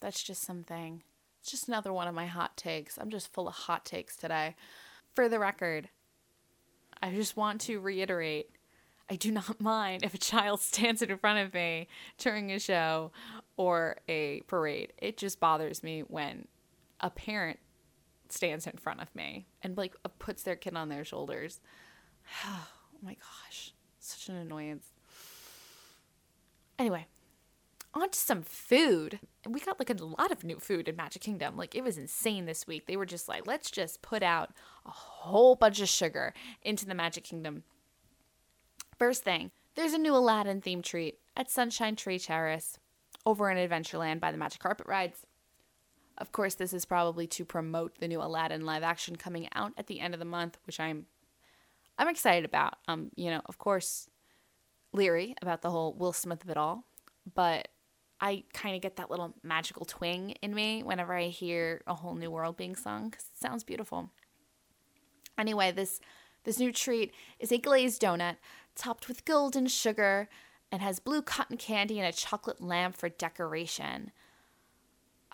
that's 0.00 0.22
just 0.22 0.42
something. 0.42 1.02
It's 1.40 1.50
just 1.50 1.68
another 1.68 1.92
one 1.92 2.08
of 2.08 2.14
my 2.14 2.26
hot 2.26 2.56
takes. 2.56 2.98
I'm 2.98 3.10
just 3.10 3.32
full 3.32 3.48
of 3.48 3.54
hot 3.54 3.84
takes 3.84 4.16
today. 4.16 4.56
For 5.14 5.28
the 5.28 5.38
record, 5.38 5.88
I 7.02 7.12
just 7.12 7.36
want 7.36 7.60
to 7.62 7.78
reiterate 7.80 8.50
I 9.10 9.16
do 9.16 9.32
not 9.32 9.60
mind 9.60 10.04
if 10.04 10.14
a 10.14 10.18
child 10.18 10.60
stands 10.60 11.02
in 11.02 11.16
front 11.18 11.40
of 11.40 11.52
me 11.52 11.88
during 12.18 12.50
a 12.52 12.58
show 12.58 13.10
or 13.56 13.96
a 14.08 14.42
parade. 14.46 14.92
It 14.96 15.16
just 15.16 15.40
bothers 15.40 15.82
me 15.82 16.00
when 16.00 16.46
a 17.00 17.10
parent 17.10 17.58
stands 18.28 18.66
in 18.66 18.76
front 18.76 19.02
of 19.02 19.14
me 19.14 19.46
and 19.62 19.76
like 19.76 19.96
uh, 20.04 20.08
puts 20.18 20.44
their 20.44 20.56
kid 20.56 20.76
on 20.76 20.88
their 20.88 21.04
shoulders. 21.04 21.60
oh 22.46 22.68
my 23.02 23.14
gosh, 23.14 23.74
such 23.98 24.28
an 24.28 24.36
annoyance. 24.36 24.86
Anyway, 26.78 27.06
on 27.92 28.08
to 28.08 28.18
some 28.18 28.42
food. 28.42 29.18
We 29.46 29.60
got 29.60 29.78
like 29.78 29.90
a 29.90 30.04
lot 30.04 30.30
of 30.30 30.44
new 30.44 30.58
food 30.58 30.88
in 30.88 30.96
Magic 30.96 31.22
Kingdom. 31.22 31.56
Like 31.56 31.74
it 31.74 31.82
was 31.82 31.98
insane 31.98 32.46
this 32.46 32.66
week. 32.66 32.86
They 32.86 32.96
were 32.96 33.06
just 33.06 33.28
like, 33.28 33.46
let's 33.46 33.70
just 33.70 34.00
put 34.00 34.22
out 34.22 34.50
a 34.86 34.90
whole 34.90 35.56
bunch 35.56 35.80
of 35.80 35.88
sugar 35.88 36.32
into 36.62 36.86
the 36.86 36.94
Magic 36.94 37.24
Kingdom. 37.24 37.64
First 39.00 39.24
thing, 39.24 39.50
there's 39.76 39.94
a 39.94 39.98
new 39.98 40.14
Aladdin 40.14 40.60
theme 40.60 40.82
treat 40.82 41.20
at 41.34 41.50
Sunshine 41.50 41.96
Tree 41.96 42.18
Terrace 42.18 42.78
over 43.24 43.50
in 43.50 43.56
Adventureland 43.56 44.20
by 44.20 44.30
the 44.30 44.36
Magic 44.36 44.60
Carpet 44.60 44.86
Rides. 44.86 45.24
Of 46.18 46.32
course, 46.32 46.52
this 46.52 46.74
is 46.74 46.84
probably 46.84 47.26
to 47.28 47.46
promote 47.46 47.98
the 47.98 48.08
new 48.08 48.20
Aladdin 48.20 48.66
live 48.66 48.82
action 48.82 49.16
coming 49.16 49.48
out 49.54 49.72
at 49.78 49.86
the 49.86 50.00
end 50.00 50.12
of 50.12 50.20
the 50.20 50.26
month, 50.26 50.58
which 50.66 50.78
I'm 50.78 51.06
I'm 51.96 52.08
excited 52.08 52.44
about. 52.44 52.74
Um, 52.88 53.10
you 53.16 53.30
know, 53.30 53.40
of 53.46 53.56
course, 53.56 54.10
leery 54.92 55.34
about 55.40 55.62
the 55.62 55.70
whole 55.70 55.94
Will 55.94 56.12
Smith 56.12 56.44
of 56.44 56.50
it 56.50 56.58
all, 56.58 56.84
but 57.34 57.68
I 58.20 58.44
kind 58.52 58.76
of 58.76 58.82
get 58.82 58.96
that 58.96 59.10
little 59.10 59.34
magical 59.42 59.86
twing 59.86 60.34
in 60.42 60.54
me 60.54 60.82
whenever 60.82 61.14
I 61.14 61.28
hear 61.28 61.80
a 61.86 61.94
whole 61.94 62.16
new 62.16 62.30
world 62.30 62.58
being 62.58 62.76
sung 62.76 63.08
because 63.08 63.24
it 63.34 63.40
sounds 63.40 63.64
beautiful. 63.64 64.10
Anyway, 65.38 65.72
this 65.72 66.02
this 66.44 66.58
new 66.58 66.72
treat 66.72 67.12
is 67.38 67.52
a 67.52 67.58
glazed 67.58 68.02
donut 68.02 68.36
topped 68.76 69.08
with 69.08 69.24
golden 69.24 69.66
sugar 69.66 70.28
and 70.72 70.80
has 70.80 70.98
blue 71.00 71.22
cotton 71.22 71.56
candy 71.56 71.98
and 71.98 72.08
a 72.08 72.12
chocolate 72.12 72.60
lamp 72.60 72.96
for 72.96 73.08
decoration. 73.08 74.12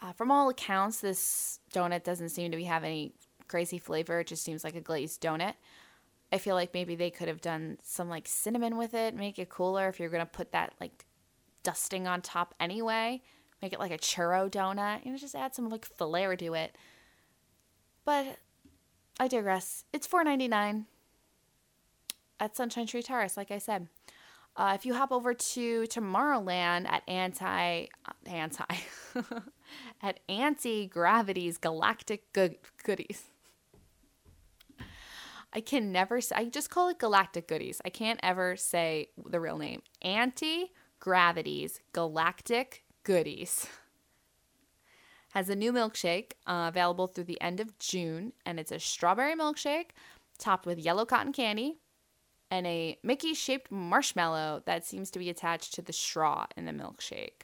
Uh, 0.01 0.13
from 0.13 0.31
all 0.31 0.49
accounts, 0.49 1.01
this 1.01 1.61
donut 1.73 2.05
doesn't 2.05 2.31
seem 2.31 2.51
to 2.51 2.57
be 2.57 2.65
have 2.65 2.85
any 2.85 3.15
crazy 3.49 3.79
flavor. 3.79 4.21
It 4.21 4.27
just 4.27 4.45
seems 4.45 4.65
like 4.65 4.75
a 4.75 4.81
glazed 4.81 5.23
donut. 5.23 5.55
I 6.33 6.39
feel 6.39 6.55
like 6.55 6.75
maybe 6.75 6.97
they 6.97 7.11
could 7.11 7.29
have 7.29 7.41
done 7.41 7.79
some 7.83 8.09
like 8.09 8.27
cinnamon 8.27 8.77
with 8.77 8.95
it, 8.95 9.15
make 9.15 9.39
it 9.39 9.49
cooler 9.49 9.89
if 9.89 10.01
you're 10.01 10.11
gonna 10.11 10.27
put 10.27 10.53
that 10.53 10.75
like 10.81 11.05
dusting 11.63 12.07
on 12.07 12.21
top 12.21 12.55
anyway. 12.59 13.23
Make 13.63 13.73
it 13.73 13.81
like 13.81 13.93
a 13.93 13.99
churro 13.99 14.51
donut, 14.51 15.05
you 15.05 15.13
know, 15.13 15.19
just 15.19 15.35
add 15.35 15.55
some 15.55 15.71
like 15.71 15.85
flair 15.85 16.37
to 16.37 16.55
it. 16.55 16.77
But 18.05 18.39
I 19.19 19.29
digress. 19.29 19.85
It's 19.93 20.07
four 20.07 20.25
ninety 20.25 20.49
nine 20.49 20.87
at 22.41 22.57
Sunshine 22.57 22.87
Tree 22.87 23.03
Terrace, 23.03 23.37
like 23.37 23.51
I 23.51 23.59
said. 23.59 23.89
Uh, 24.57 24.73
if 24.75 24.87
you 24.87 24.95
hop 24.95 25.13
over 25.13 25.35
to 25.35 25.83
Tomorrowland 25.83 26.89
at 26.89 27.03
anti 27.07 27.87
uh, 28.07 28.13
anti 28.25 28.65
at 30.03 30.21
auntie 30.29 30.87
gravity's 30.87 31.59
galactic 31.59 32.33
good, 32.33 32.57
goodies 32.83 33.25
I 35.57 35.61
can 35.61 35.91
never 35.91 36.21
say, 36.21 36.37
I 36.37 36.45
just 36.45 36.69
call 36.69 36.91
it 36.91 36.99
Galactic 36.99 37.49
Goodies. 37.49 37.81
I 37.83 37.89
can't 37.89 38.21
ever 38.23 38.57
say 38.57 39.09
the 39.25 39.41
real 39.41 39.57
name. 39.57 39.81
Auntie 40.03 40.73
Gravity's 41.01 41.81
Galactic 41.95 42.85
Goodies 43.05 43.67
has 45.31 45.49
a 45.49 45.57
new 45.57 45.73
milkshake 45.73 46.33
uh, 46.47 46.67
available 46.69 47.07
through 47.07 47.25
the 47.25 47.41
end 47.41 47.61
of 47.61 47.79
June, 47.79 48.35
and 48.45 48.61
it's 48.61 48.71
a 48.71 48.79
strawberry 48.79 49.35
milkshake 49.35 49.93
topped 50.39 50.67
with 50.67 50.79
yellow 50.79 51.07
cotton 51.07 51.33
candy 51.33 51.79
and 52.51 52.67
a 52.67 52.99
Mickey 53.03 53.35
shaped 53.35 53.71
marshmallow 53.71 54.63
that 54.67 54.85
seems 54.85 55.11
to 55.11 55.19
be 55.19 55.31
attached 55.31 55.75
to 55.75 55.83
the 55.83 55.93
straw 55.93 56.47
in 56.57 56.65
the 56.65 56.73
milkshake. 56.73 57.43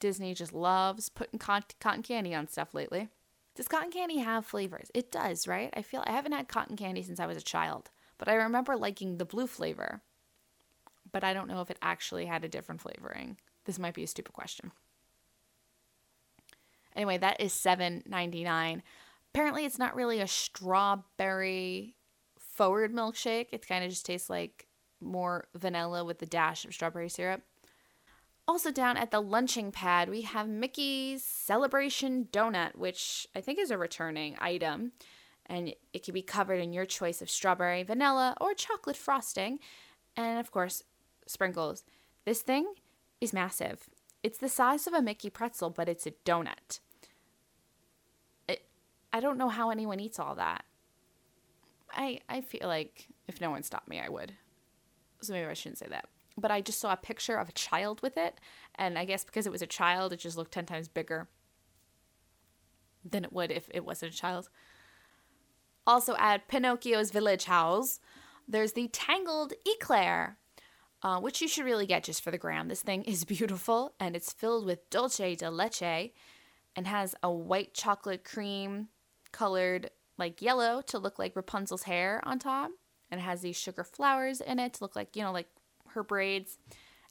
Disney 0.00 0.34
just 0.34 0.52
loves 0.52 1.08
putting 1.08 1.38
cotton 1.38 2.02
candy 2.02 2.34
on 2.34 2.48
stuff 2.48 2.74
lately. 2.74 3.08
Does 3.54 3.68
cotton 3.68 3.92
candy 3.92 4.18
have 4.18 4.44
flavors? 4.44 4.90
It 4.92 5.12
does, 5.12 5.46
right? 5.46 5.72
I 5.76 5.82
feel 5.82 6.02
I 6.06 6.12
haven't 6.12 6.32
had 6.32 6.48
cotton 6.48 6.76
candy 6.76 7.02
since 7.02 7.20
I 7.20 7.26
was 7.26 7.36
a 7.36 7.42
child, 7.42 7.90
but 8.18 8.28
I 8.28 8.34
remember 8.34 8.76
liking 8.76 9.16
the 9.16 9.24
blue 9.24 9.46
flavor. 9.46 10.02
But 11.12 11.22
I 11.22 11.32
don't 11.32 11.48
know 11.48 11.60
if 11.60 11.70
it 11.70 11.78
actually 11.80 12.26
had 12.26 12.44
a 12.44 12.48
different 12.48 12.80
flavoring. 12.80 13.36
This 13.64 13.78
might 13.78 13.94
be 13.94 14.02
a 14.02 14.08
stupid 14.08 14.32
question. 14.32 14.72
Anyway, 16.96 17.18
that 17.18 17.40
is 17.40 17.52
$7.99. 17.52 18.82
Apparently, 19.32 19.64
it's 19.64 19.78
not 19.78 19.94
really 19.94 20.20
a 20.20 20.26
strawberry 20.26 21.94
forward 22.54 22.92
milkshake. 22.92 23.48
It 23.52 23.66
kind 23.66 23.84
of 23.84 23.90
just 23.90 24.06
tastes 24.06 24.30
like 24.30 24.66
more 25.00 25.48
vanilla 25.54 26.04
with 26.04 26.22
a 26.22 26.26
dash 26.26 26.64
of 26.64 26.72
strawberry 26.72 27.08
syrup. 27.08 27.42
Also, 28.46 28.70
down 28.70 28.96
at 28.96 29.10
the 29.10 29.20
lunching 29.20 29.72
pad, 29.72 30.10
we 30.10 30.22
have 30.22 30.48
Mickey's 30.48 31.24
Celebration 31.24 32.28
Donut, 32.30 32.76
which 32.76 33.26
I 33.34 33.40
think 33.40 33.58
is 33.58 33.70
a 33.70 33.78
returning 33.78 34.36
item. 34.38 34.92
And 35.46 35.74
it 35.92 36.04
can 36.04 36.14
be 36.14 36.22
covered 36.22 36.60
in 36.60 36.72
your 36.72 36.86
choice 36.86 37.20
of 37.20 37.30
strawberry, 37.30 37.82
vanilla, 37.82 38.36
or 38.40 38.54
chocolate 38.54 38.96
frosting. 38.96 39.58
And 40.16 40.38
of 40.38 40.50
course, 40.50 40.84
sprinkles. 41.26 41.84
This 42.24 42.42
thing 42.42 42.74
is 43.20 43.32
massive. 43.32 43.88
It's 44.22 44.38
the 44.38 44.48
size 44.48 44.86
of 44.86 44.94
a 44.94 45.02
Mickey 45.02 45.28
pretzel, 45.28 45.70
but 45.70 45.88
it's 45.88 46.06
a 46.06 46.12
donut. 46.24 46.80
It, 48.48 48.66
I 49.12 49.20
don't 49.20 49.38
know 49.38 49.50
how 49.50 49.70
anyone 49.70 50.00
eats 50.00 50.18
all 50.18 50.34
that. 50.34 50.64
I, 51.94 52.20
I 52.28 52.40
feel 52.40 52.68
like 52.68 53.08
if 53.28 53.40
no 53.40 53.50
one 53.50 53.62
stopped 53.62 53.88
me, 53.88 54.00
I 54.00 54.08
would. 54.08 54.32
So 55.22 55.32
maybe 55.32 55.46
I 55.46 55.54
shouldn't 55.54 55.78
say 55.78 55.86
that 55.88 56.08
but 56.36 56.50
I 56.50 56.60
just 56.60 56.80
saw 56.80 56.92
a 56.92 56.96
picture 56.96 57.36
of 57.36 57.48
a 57.48 57.52
child 57.52 58.02
with 58.02 58.16
it. 58.16 58.40
And 58.74 58.98
I 58.98 59.04
guess 59.04 59.24
because 59.24 59.46
it 59.46 59.52
was 59.52 59.62
a 59.62 59.66
child, 59.66 60.12
it 60.12 60.18
just 60.18 60.36
looked 60.36 60.52
10 60.52 60.66
times 60.66 60.88
bigger 60.88 61.28
than 63.04 63.24
it 63.24 63.32
would 63.32 63.50
if 63.50 63.68
it 63.72 63.84
wasn't 63.84 64.14
a 64.14 64.16
child. 64.16 64.48
Also, 65.86 66.16
at 66.18 66.48
Pinocchio's 66.48 67.10
Village 67.10 67.44
Haus, 67.44 68.00
there's 68.48 68.72
the 68.72 68.88
Tangled 68.88 69.52
Eclair, 69.66 70.38
uh, 71.02 71.20
which 71.20 71.40
you 71.40 71.48
should 71.48 71.64
really 71.64 71.86
get 71.86 72.04
just 72.04 72.22
for 72.22 72.30
the 72.30 72.38
gram. 72.38 72.68
This 72.68 72.82
thing 72.82 73.02
is 73.04 73.24
beautiful 73.24 73.94
and 74.00 74.16
it's 74.16 74.32
filled 74.32 74.66
with 74.66 74.88
dulce 74.90 75.18
de 75.18 75.50
leche 75.50 76.12
and 76.76 76.86
has 76.86 77.14
a 77.22 77.30
white 77.30 77.74
chocolate 77.74 78.24
cream 78.24 78.88
colored 79.30 79.90
like 80.18 80.42
yellow 80.42 80.80
to 80.82 80.98
look 80.98 81.18
like 81.18 81.36
Rapunzel's 81.36 81.84
hair 81.84 82.20
on 82.24 82.38
top. 82.38 82.70
And 83.10 83.20
it 83.20 83.24
has 83.24 83.42
these 83.42 83.56
sugar 83.56 83.84
flowers 83.84 84.40
in 84.40 84.58
it 84.58 84.74
to 84.74 84.84
look 84.84 84.96
like, 84.96 85.14
you 85.14 85.22
know, 85.22 85.32
like 85.32 85.48
her 85.90 86.02
braids, 86.02 86.58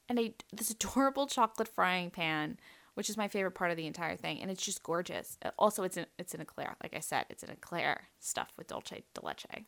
and 0.09 0.19
a 0.19 0.33
this 0.51 0.69
adorable 0.71 1.27
chocolate 1.27 1.67
frying 1.67 2.09
pan, 2.09 2.57
which 2.93 3.09
is 3.09 3.17
my 3.17 3.27
favorite 3.27 3.51
part 3.51 3.71
of 3.71 3.77
the 3.77 3.87
entire 3.87 4.15
thing, 4.15 4.41
and 4.41 4.51
it's 4.51 4.63
just 4.63 4.83
gorgeous. 4.83 5.37
Uh, 5.43 5.51
also, 5.57 5.83
it's 5.83 5.97
an 5.97 6.05
it's 6.19 6.33
an 6.33 6.41
eclair, 6.41 6.75
like 6.83 6.95
I 6.95 6.99
said, 6.99 7.25
it's 7.29 7.43
an 7.43 7.51
eclair 7.51 8.09
stuffed 8.19 8.57
with 8.57 8.67
dulce 8.67 8.89
de 9.13 9.25
leche. 9.25 9.65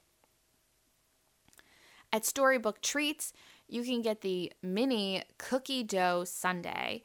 At 2.14 2.26
Storybook 2.26 2.82
Treats, 2.82 3.34
you 3.68 3.84
can 3.84 4.02
get 4.02 4.22
the 4.22 4.54
mini 4.62 5.24
cookie 5.38 5.84
dough 5.84 6.24
sundae, 6.24 7.02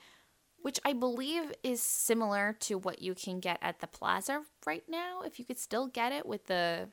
which 0.62 0.78
I 0.84 0.92
believe 0.92 1.52
is 1.62 1.82
similar 1.82 2.56
to 2.60 2.78
what 2.78 3.00
you 3.02 3.14
can 3.14 3.40
get 3.40 3.58
at 3.62 3.80
the 3.80 3.86
Plaza 3.86 4.42
right 4.66 4.84
now. 4.88 5.22
If 5.22 5.38
you 5.38 5.44
could 5.44 5.58
still 5.58 5.86
get 5.86 6.12
it 6.12 6.26
with 6.26 6.46
the 6.46 6.88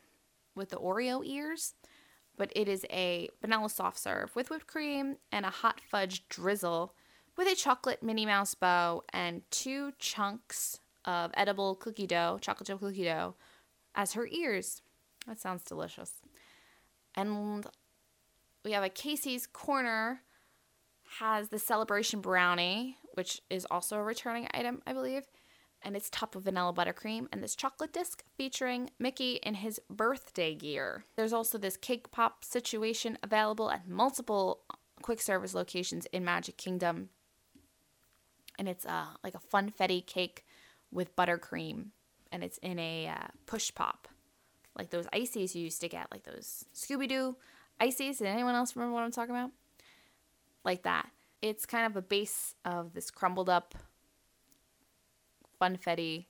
with 0.56 0.69
the 0.69 0.77
Oreo 0.77 1.23
ears, 1.25 1.75
but 2.38 2.51
it 2.56 2.67
is 2.67 2.86
a 2.89 3.30
vanilla 3.41 3.69
soft 3.69 3.99
serve 3.99 4.36
with 4.36 4.49
whipped 4.49 4.67
cream 4.67 5.17
and 5.32 5.45
a 5.45 5.51
hot 5.51 5.80
fudge 5.80 6.27
drizzle 6.30 6.93
with 7.36 7.47
a 7.47 7.56
chocolate 7.56 8.01
Minnie 8.01 8.25
Mouse 8.25 8.56
bow 8.56 9.03
and 9.13 9.43
two 9.51 9.93
chunks 9.99 10.80
of 11.06 11.32
edible 11.36 11.75
cookie 11.75 12.08
dough, 12.08 12.39
chocolate 12.41 12.67
chip 12.67 12.80
cookie 12.80 13.06
dough, 13.06 13.36
as 13.95 14.13
her 14.13 14.27
ears. 14.27 14.82
That 15.27 15.39
sounds 15.39 15.63
delicious. 15.63 16.13
And 17.15 17.65
we 18.63 18.71
have 18.71 18.84
a 18.84 18.89
Casey's 18.89 19.47
Corner 19.47 20.21
has 21.19 21.49
the 21.49 21.60
celebration 21.60 22.19
brownie, 22.19 22.97
which 23.17 23.41
is 23.49 23.65
also 23.71 23.97
a 23.97 24.03
returning 24.03 24.47
item, 24.53 24.84
I 24.86 24.93
believe. 24.93 25.23
And 25.82 25.95
it's 25.95 26.10
topped 26.10 26.36
with 26.36 26.45
vanilla 26.45 26.71
buttercream 26.71 27.27
and 27.32 27.41
this 27.43 27.56
chocolate 27.56 27.91
disc 27.91 28.23
featuring 28.36 28.91
Mickey 28.99 29.39
in 29.43 29.56
his 29.56 29.82
birthday 29.89 30.53
gear. 30.53 31.03
There's 31.15 31.34
also 31.34 31.58
this 31.58 31.77
cake 31.77 32.12
pop 32.12 32.45
situation 32.45 33.17
available 33.23 33.71
at 33.71 33.88
multiple 33.88 34.62
quick 35.01 35.19
service 35.19 35.56
locations 35.56 36.06
in 36.08 36.23
Magic 36.23 36.58
Kingdom. 36.58 37.10
And 38.60 38.69
it's 38.69 38.86
uh, 38.86 39.08
like 39.23 39.36
a 39.36 39.39
funfetti 39.39 40.06
cake 40.06 40.45
with 40.91 41.15
buttercream, 41.15 41.88
and 42.32 42.43
it's 42.43 42.58
in 42.60 42.80
a 42.80 43.08
uh, 43.08 43.27
push 43.45 43.73
pop, 43.73 44.08
like 44.77 44.89
those 44.89 45.06
ices 45.12 45.56
you 45.56 45.63
used 45.63 45.82
to 45.82 45.89
get, 45.89 46.08
like 46.12 46.23
those 46.23 46.65
Scooby 46.73 47.08
Doo 47.08 47.36
ices. 47.80 48.17
Did 48.17 48.27
anyone 48.27 48.56
else 48.56 48.75
remember 48.75 48.93
what 48.93 49.03
I'm 49.03 49.12
talking 49.12 49.36
about? 49.36 49.51
Like 50.63 50.84
that. 50.84 51.10
It's 51.41 51.65
kind 51.65 51.86
of 51.86 51.95
a 51.95 52.02
base 52.02 52.56
of 52.65 52.93
this 52.93 53.12
crumbled 53.12 53.50
up 53.50 53.76
funfetti 55.62 56.26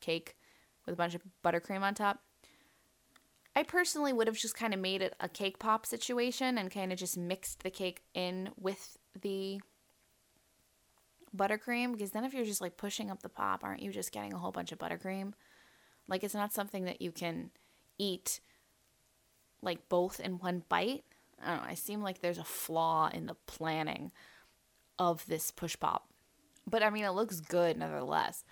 cake 0.00 0.36
with 0.84 0.94
a 0.94 0.96
bunch 0.96 1.14
of 1.14 1.22
buttercream 1.44 1.82
on 1.82 1.94
top. 1.94 2.20
I 3.54 3.62
personally 3.62 4.12
would 4.12 4.26
have 4.26 4.36
just 4.36 4.56
kind 4.56 4.72
of 4.72 4.80
made 4.80 5.02
it 5.02 5.14
a 5.20 5.28
cake 5.28 5.58
pop 5.58 5.84
situation 5.84 6.56
and 6.56 6.70
kind 6.70 6.92
of 6.92 6.98
just 6.98 7.18
mixed 7.18 7.62
the 7.62 7.70
cake 7.70 8.02
in 8.14 8.50
with 8.58 8.96
the 9.20 9.60
buttercream 11.36 11.92
because 11.92 12.12
then 12.12 12.24
if 12.24 12.32
you're 12.32 12.44
just 12.44 12.60
like 12.60 12.76
pushing 12.76 13.10
up 13.10 13.22
the 13.22 13.28
pop, 13.28 13.62
aren't 13.62 13.82
you 13.82 13.92
just 13.92 14.12
getting 14.12 14.32
a 14.32 14.38
whole 14.38 14.52
bunch 14.52 14.72
of 14.72 14.78
buttercream? 14.78 15.32
Like 16.08 16.24
it's 16.24 16.34
not 16.34 16.52
something 16.52 16.84
that 16.84 17.02
you 17.02 17.12
can 17.12 17.50
eat 17.98 18.40
like 19.60 19.88
both 19.88 20.18
in 20.18 20.38
one 20.38 20.62
bite. 20.68 21.04
I 21.44 21.50
don't 21.50 21.62
know. 21.62 21.70
I 21.70 21.74
seem 21.74 22.02
like 22.02 22.20
there's 22.20 22.38
a 22.38 22.44
flaw 22.44 23.08
in 23.12 23.26
the 23.26 23.36
planning 23.46 24.12
of 24.98 25.26
this 25.26 25.50
push 25.50 25.76
pop. 25.78 26.08
But 26.68 26.82
I 26.82 26.90
mean, 26.90 27.04
it 27.04 27.10
looks 27.10 27.40
good 27.40 27.76
nevertheless. 27.76 28.44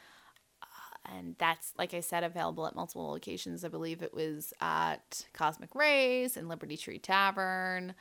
Uh, 0.62 1.14
and 1.16 1.36
that's, 1.38 1.72
like 1.78 1.94
I 1.94 2.00
said, 2.00 2.24
available 2.24 2.66
at 2.66 2.74
multiple 2.74 3.08
locations. 3.08 3.64
I 3.64 3.68
believe 3.68 4.02
it 4.02 4.14
was 4.14 4.52
at 4.60 5.26
Cosmic 5.32 5.74
Rays 5.74 6.36
and 6.36 6.48
Liberty 6.48 6.76
Tree 6.76 6.98
Tavern. 6.98 7.94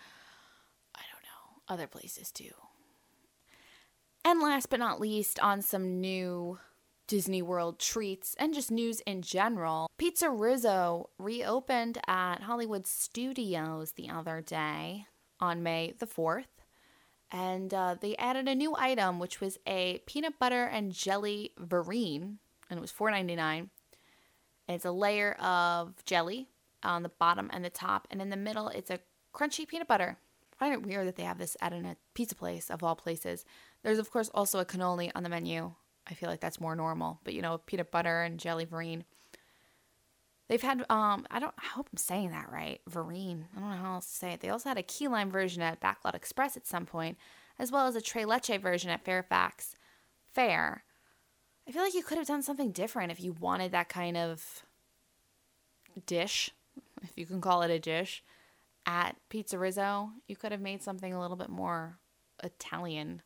I 0.96 1.02
don't 1.12 1.24
know. 1.24 1.74
Other 1.74 1.88
places 1.88 2.32
too. 2.32 2.52
And 4.26 4.42
last 4.42 4.70
but 4.70 4.80
not 4.80 5.00
least, 5.00 5.40
on 5.40 5.62
some 5.62 6.02
new 6.02 6.60
Disney 7.10 7.42
World 7.42 7.80
treats 7.80 8.36
and 8.38 8.54
just 8.54 8.70
news 8.70 9.00
in 9.00 9.24
general, 9.24 9.90
Pizza 9.98 10.30
Rizzo 10.30 11.10
reopened 11.18 11.98
at 12.08 12.44
Hollywood 12.44 12.86
Studios 12.86 13.94
the 13.94 14.12
other 14.12 14.42
day 14.42 15.08
on 15.40 15.64
May 15.64 15.96
the 15.98 16.06
4th. 16.06 16.46
And 17.32 17.74
uh, 17.74 17.96
they 18.00 18.16
added 18.18 18.48
a 18.48 18.54
new 18.54 18.76
item, 18.78 19.18
which 19.18 19.42
was 19.42 19.58
a 19.66 20.04
peanut 20.06 20.38
butter 20.38 20.66
and 20.66 20.92
jelly 20.92 21.52
verrine, 21.60 22.38
and 22.70 22.78
it 22.78 22.80
was 22.80 22.92
$4.99. 22.92 23.70
It's 24.68 24.86
a 24.86 24.92
layer 24.92 25.32
of 25.42 26.06
jelly 26.06 26.50
on 26.84 27.02
the 27.02 27.10
bottom 27.10 27.50
and 27.52 27.66
the 27.66 27.72
top, 27.72 28.08
and 28.12 28.22
in 28.22 28.30
the 28.30 28.38
middle, 28.38 28.68
it's 28.68 28.92
a 28.92 29.00
crunchy 29.34 29.68
peanut 29.68 29.88
butter. 29.88 30.20
I 30.54 30.56
find 30.60 30.74
it 30.74 30.86
weird 30.86 31.08
that 31.08 31.16
they 31.16 31.24
have 31.24 31.40
this 31.40 31.58
at 31.60 31.74
a 31.74 31.98
pizza 32.14 32.36
place 32.36 32.70
of 32.70 32.84
all 32.84 32.96
places. 32.96 33.46
There's 33.82 33.98
of 33.98 34.12
course 34.12 34.30
also 34.32 34.60
a 34.60 34.66
cannoli 34.66 35.12
on 35.16 35.24
the 35.24 35.30
menu. 35.30 35.74
I 36.10 36.14
feel 36.14 36.30
like 36.30 36.40
that's 36.40 36.60
more 36.60 36.76
normal, 36.76 37.20
but 37.24 37.34
you 37.34 37.42
know, 37.42 37.60
peanut 37.60 37.92
butter 37.92 38.24
and 38.24 38.40
jelly 38.40 38.66
verrine. 38.66 39.04
They've 40.48 40.62
had 40.62 40.86
um 40.90 41.28
I 41.30 41.40
don't 41.40 41.54
I 41.60 41.68
hope 41.68 41.90
I'm 41.92 41.98
saying 41.98 42.32
that 42.32 42.52
right. 42.52 42.82
Verrine. 42.90 43.46
I 43.56 43.60
don't 43.60 43.70
know 43.70 43.78
how 43.78 43.94
else 43.96 44.08
to 44.08 44.16
say 44.16 44.34
it. 44.34 44.42
They 44.42 44.50
also 44.50 44.70
had 44.70 44.78
a 44.78 44.84
key 44.84 45.08
lime 45.08 45.30
version 45.30 45.62
at 45.62 45.80
Backlot 45.80 46.16
Express 46.16 46.58
at 46.58 46.68
some 46.68 46.86
point, 46.86 47.18
as 47.60 47.72
well 47.72 47.86
as 47.88 47.96
a 47.96 48.02
Tre 48.02 48.26
Leche 48.26 48.60
version 48.60 48.90
at 48.90 49.06
Fairfax 49.06 49.76
Fare. 50.34 50.84
I 51.68 51.72
feel 51.72 51.84
like 51.84 51.94
you 51.94 52.04
could 52.04 52.18
have 52.18 52.28
done 52.28 52.42
something 52.42 52.72
different 52.72 53.12
if 53.12 53.22
you 53.22 53.34
wanted 53.34 53.72
that 53.74 53.90
kind 53.90 54.18
of 54.18 54.64
dish, 56.08 56.50
if 57.04 57.12
you 57.16 57.28
can 57.28 57.42
call 57.42 57.62
it 57.62 57.70
a 57.70 57.78
dish, 57.78 58.24
at 58.88 59.16
Pizza 59.30 59.60
Rizzo. 59.60 60.10
You 60.28 60.36
could 60.36 60.52
have 60.52 60.62
made 60.62 60.82
something 60.82 61.14
a 61.14 61.22
little 61.22 61.38
bit 61.38 61.50
more 61.50 62.00
Italian. 62.44 63.22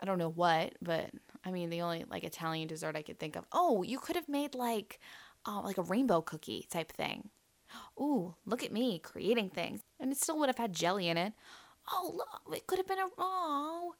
I 0.00 0.06
don't 0.06 0.18
know 0.18 0.30
what, 0.30 0.74
but 0.80 1.10
I 1.44 1.50
mean 1.50 1.70
the 1.70 1.82
only 1.82 2.04
like 2.08 2.24
Italian 2.24 2.68
dessert 2.68 2.96
I 2.96 3.02
could 3.02 3.18
think 3.18 3.36
of. 3.36 3.44
Oh, 3.52 3.82
you 3.82 3.98
could 3.98 4.16
have 4.16 4.28
made 4.28 4.54
like 4.54 4.98
uh, 5.46 5.60
like 5.62 5.78
a 5.78 5.82
rainbow 5.82 6.20
cookie 6.20 6.66
type 6.70 6.92
thing. 6.92 7.30
Ooh, 7.98 8.34
look 8.46 8.62
at 8.64 8.72
me 8.72 8.98
creating 8.98 9.50
things. 9.50 9.80
And 9.98 10.10
it 10.10 10.18
still 10.18 10.38
would 10.38 10.48
have 10.48 10.58
had 10.58 10.72
jelly 10.72 11.08
in 11.08 11.16
it. 11.16 11.32
Oh, 11.90 12.12
look, 12.16 12.56
it 12.56 12.66
could 12.66 12.78
have 12.78 12.88
been 12.88 12.98
a. 12.98 13.06
Oh. 13.18 13.94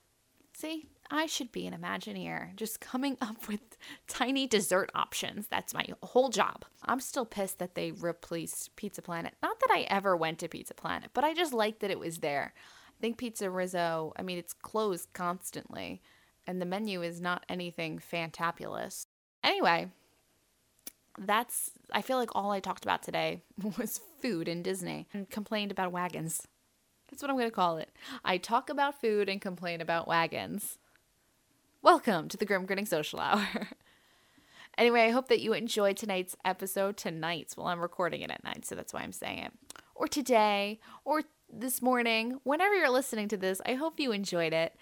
See, 0.53 0.89
I 1.11 1.27
should 1.27 1.53
be 1.53 1.67
an 1.67 1.75
Imagineer, 1.75 2.55
just 2.57 2.81
coming 2.81 3.17
up 3.23 3.49
with 3.49 3.61
tiny 4.09 4.47
dessert 4.47 4.91
options. 4.95 5.47
That's 5.47 5.73
my 5.73 5.87
whole 6.03 6.29
job. 6.29 6.65
I'm 6.85 7.01
still 7.01 7.25
pissed 7.25 7.59
that 7.59 7.75
they 7.75 7.93
replaced 7.93 8.77
Pizza 8.77 9.03
Planet. 9.03 9.35
Not 9.43 9.61
that 9.61 9.71
I 9.71 9.83
ever 9.83 10.17
went 10.17 10.39
to 10.41 10.49
Pizza 10.49 10.75
Planet, 10.75 11.11
but 11.15 11.25
I 11.25 11.35
just 11.35 11.53
liked 11.53 11.81
that 11.81 11.91
it 11.91 11.99
was 11.99 12.19
there. 12.19 12.53
Think 13.01 13.17
Pizza 13.17 13.49
Rizzo, 13.49 14.13
I 14.17 14.23
mean, 14.23 14.37
it's 14.37 14.53
closed 14.53 15.13
constantly, 15.15 16.03
and 16.47 16.61
the 16.61 16.67
menu 16.67 17.01
is 17.03 17.19
not 17.19 17.47
anything 17.49 17.99
fantabulous. 17.99 19.07
Anyway, 19.43 19.89
that's 21.19 21.71
I 21.93 22.03
feel 22.03 22.19
like 22.19 22.35
all 22.35 22.51
I 22.51 22.61
talked 22.61 22.85
about 22.85 23.03
today 23.03 23.43
was 23.79 24.01
food 24.21 24.49
in 24.49 24.63
Disney 24.63 25.09
and 25.15 25.31
complained 25.31 25.71
about 25.71 25.93
wagons. 25.93 26.47
That's 27.11 27.23
what 27.23 27.31
I'm 27.31 27.39
going 27.39 27.49
to 27.49 27.55
call 27.55 27.79
it. 27.79 27.91
I 28.23 28.37
talk 28.37 28.69
about 28.69 29.01
food 29.01 29.31
and 29.31 29.41
complain 29.41 29.81
about 29.81 30.07
wagons. 30.07 30.77
Welcome 31.83 32.29
to 32.29 32.37
the 32.37 32.45
Grim 32.45 32.67
Grinning 32.67 32.87
Social 32.87 33.19
Hour. 33.19 33.47
anyway, 34.79 35.07
I 35.07 35.11
hope 35.11 35.29
that 35.29 35.41
you 35.41 35.55
enjoyed 35.55 35.97
tonight's 35.97 36.37
episode 36.45 36.99
tonight. 36.99 37.55
Well, 37.57 37.67
I'm 37.67 37.81
recording 37.81 38.21
it 38.21 38.31
at 38.31 38.45
night, 38.45 38.67
so 38.67 38.75
that's 38.75 38.93
why 38.93 39.01
I'm 39.01 39.13
saying 39.13 39.39
it. 39.39 39.53
Or 39.95 40.07
today, 40.07 40.79
or 41.05 41.23
this 41.53 41.83
morning, 41.83 42.41
whenever 42.45 42.75
you're 42.75 42.91
listening 42.91 43.29
to 43.29 43.37
this, 43.37 43.61
I 43.67 43.75
hope 43.75 44.01
you 44.01 44.13
enjoyed 44.13 44.53
it 44.53 44.75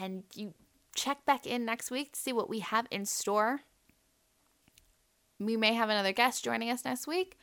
and 0.00 0.24
you 0.34 0.54
check 0.94 1.24
back 1.24 1.46
in 1.46 1.64
next 1.64 1.90
week 1.90 2.12
to 2.12 2.20
see 2.20 2.32
what 2.32 2.50
we 2.50 2.60
have 2.60 2.86
in 2.90 3.04
store 3.06 3.60
we 5.40 5.56
may 5.56 5.74
have 5.74 5.88
another 5.88 6.12
guest 6.12 6.44
joining 6.44 6.70
us 6.70 6.84
next 6.84 7.06
week. 7.06 7.38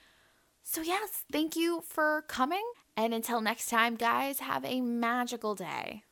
So, 0.63 0.81
yes, 0.81 1.23
thank 1.31 1.55
you 1.55 1.81
for 1.81 2.23
coming. 2.27 2.63
And 2.95 3.13
until 3.13 3.41
next 3.41 3.69
time, 3.69 3.95
guys, 3.95 4.39
have 4.39 4.63
a 4.63 4.81
magical 4.81 5.55
day. 5.55 6.03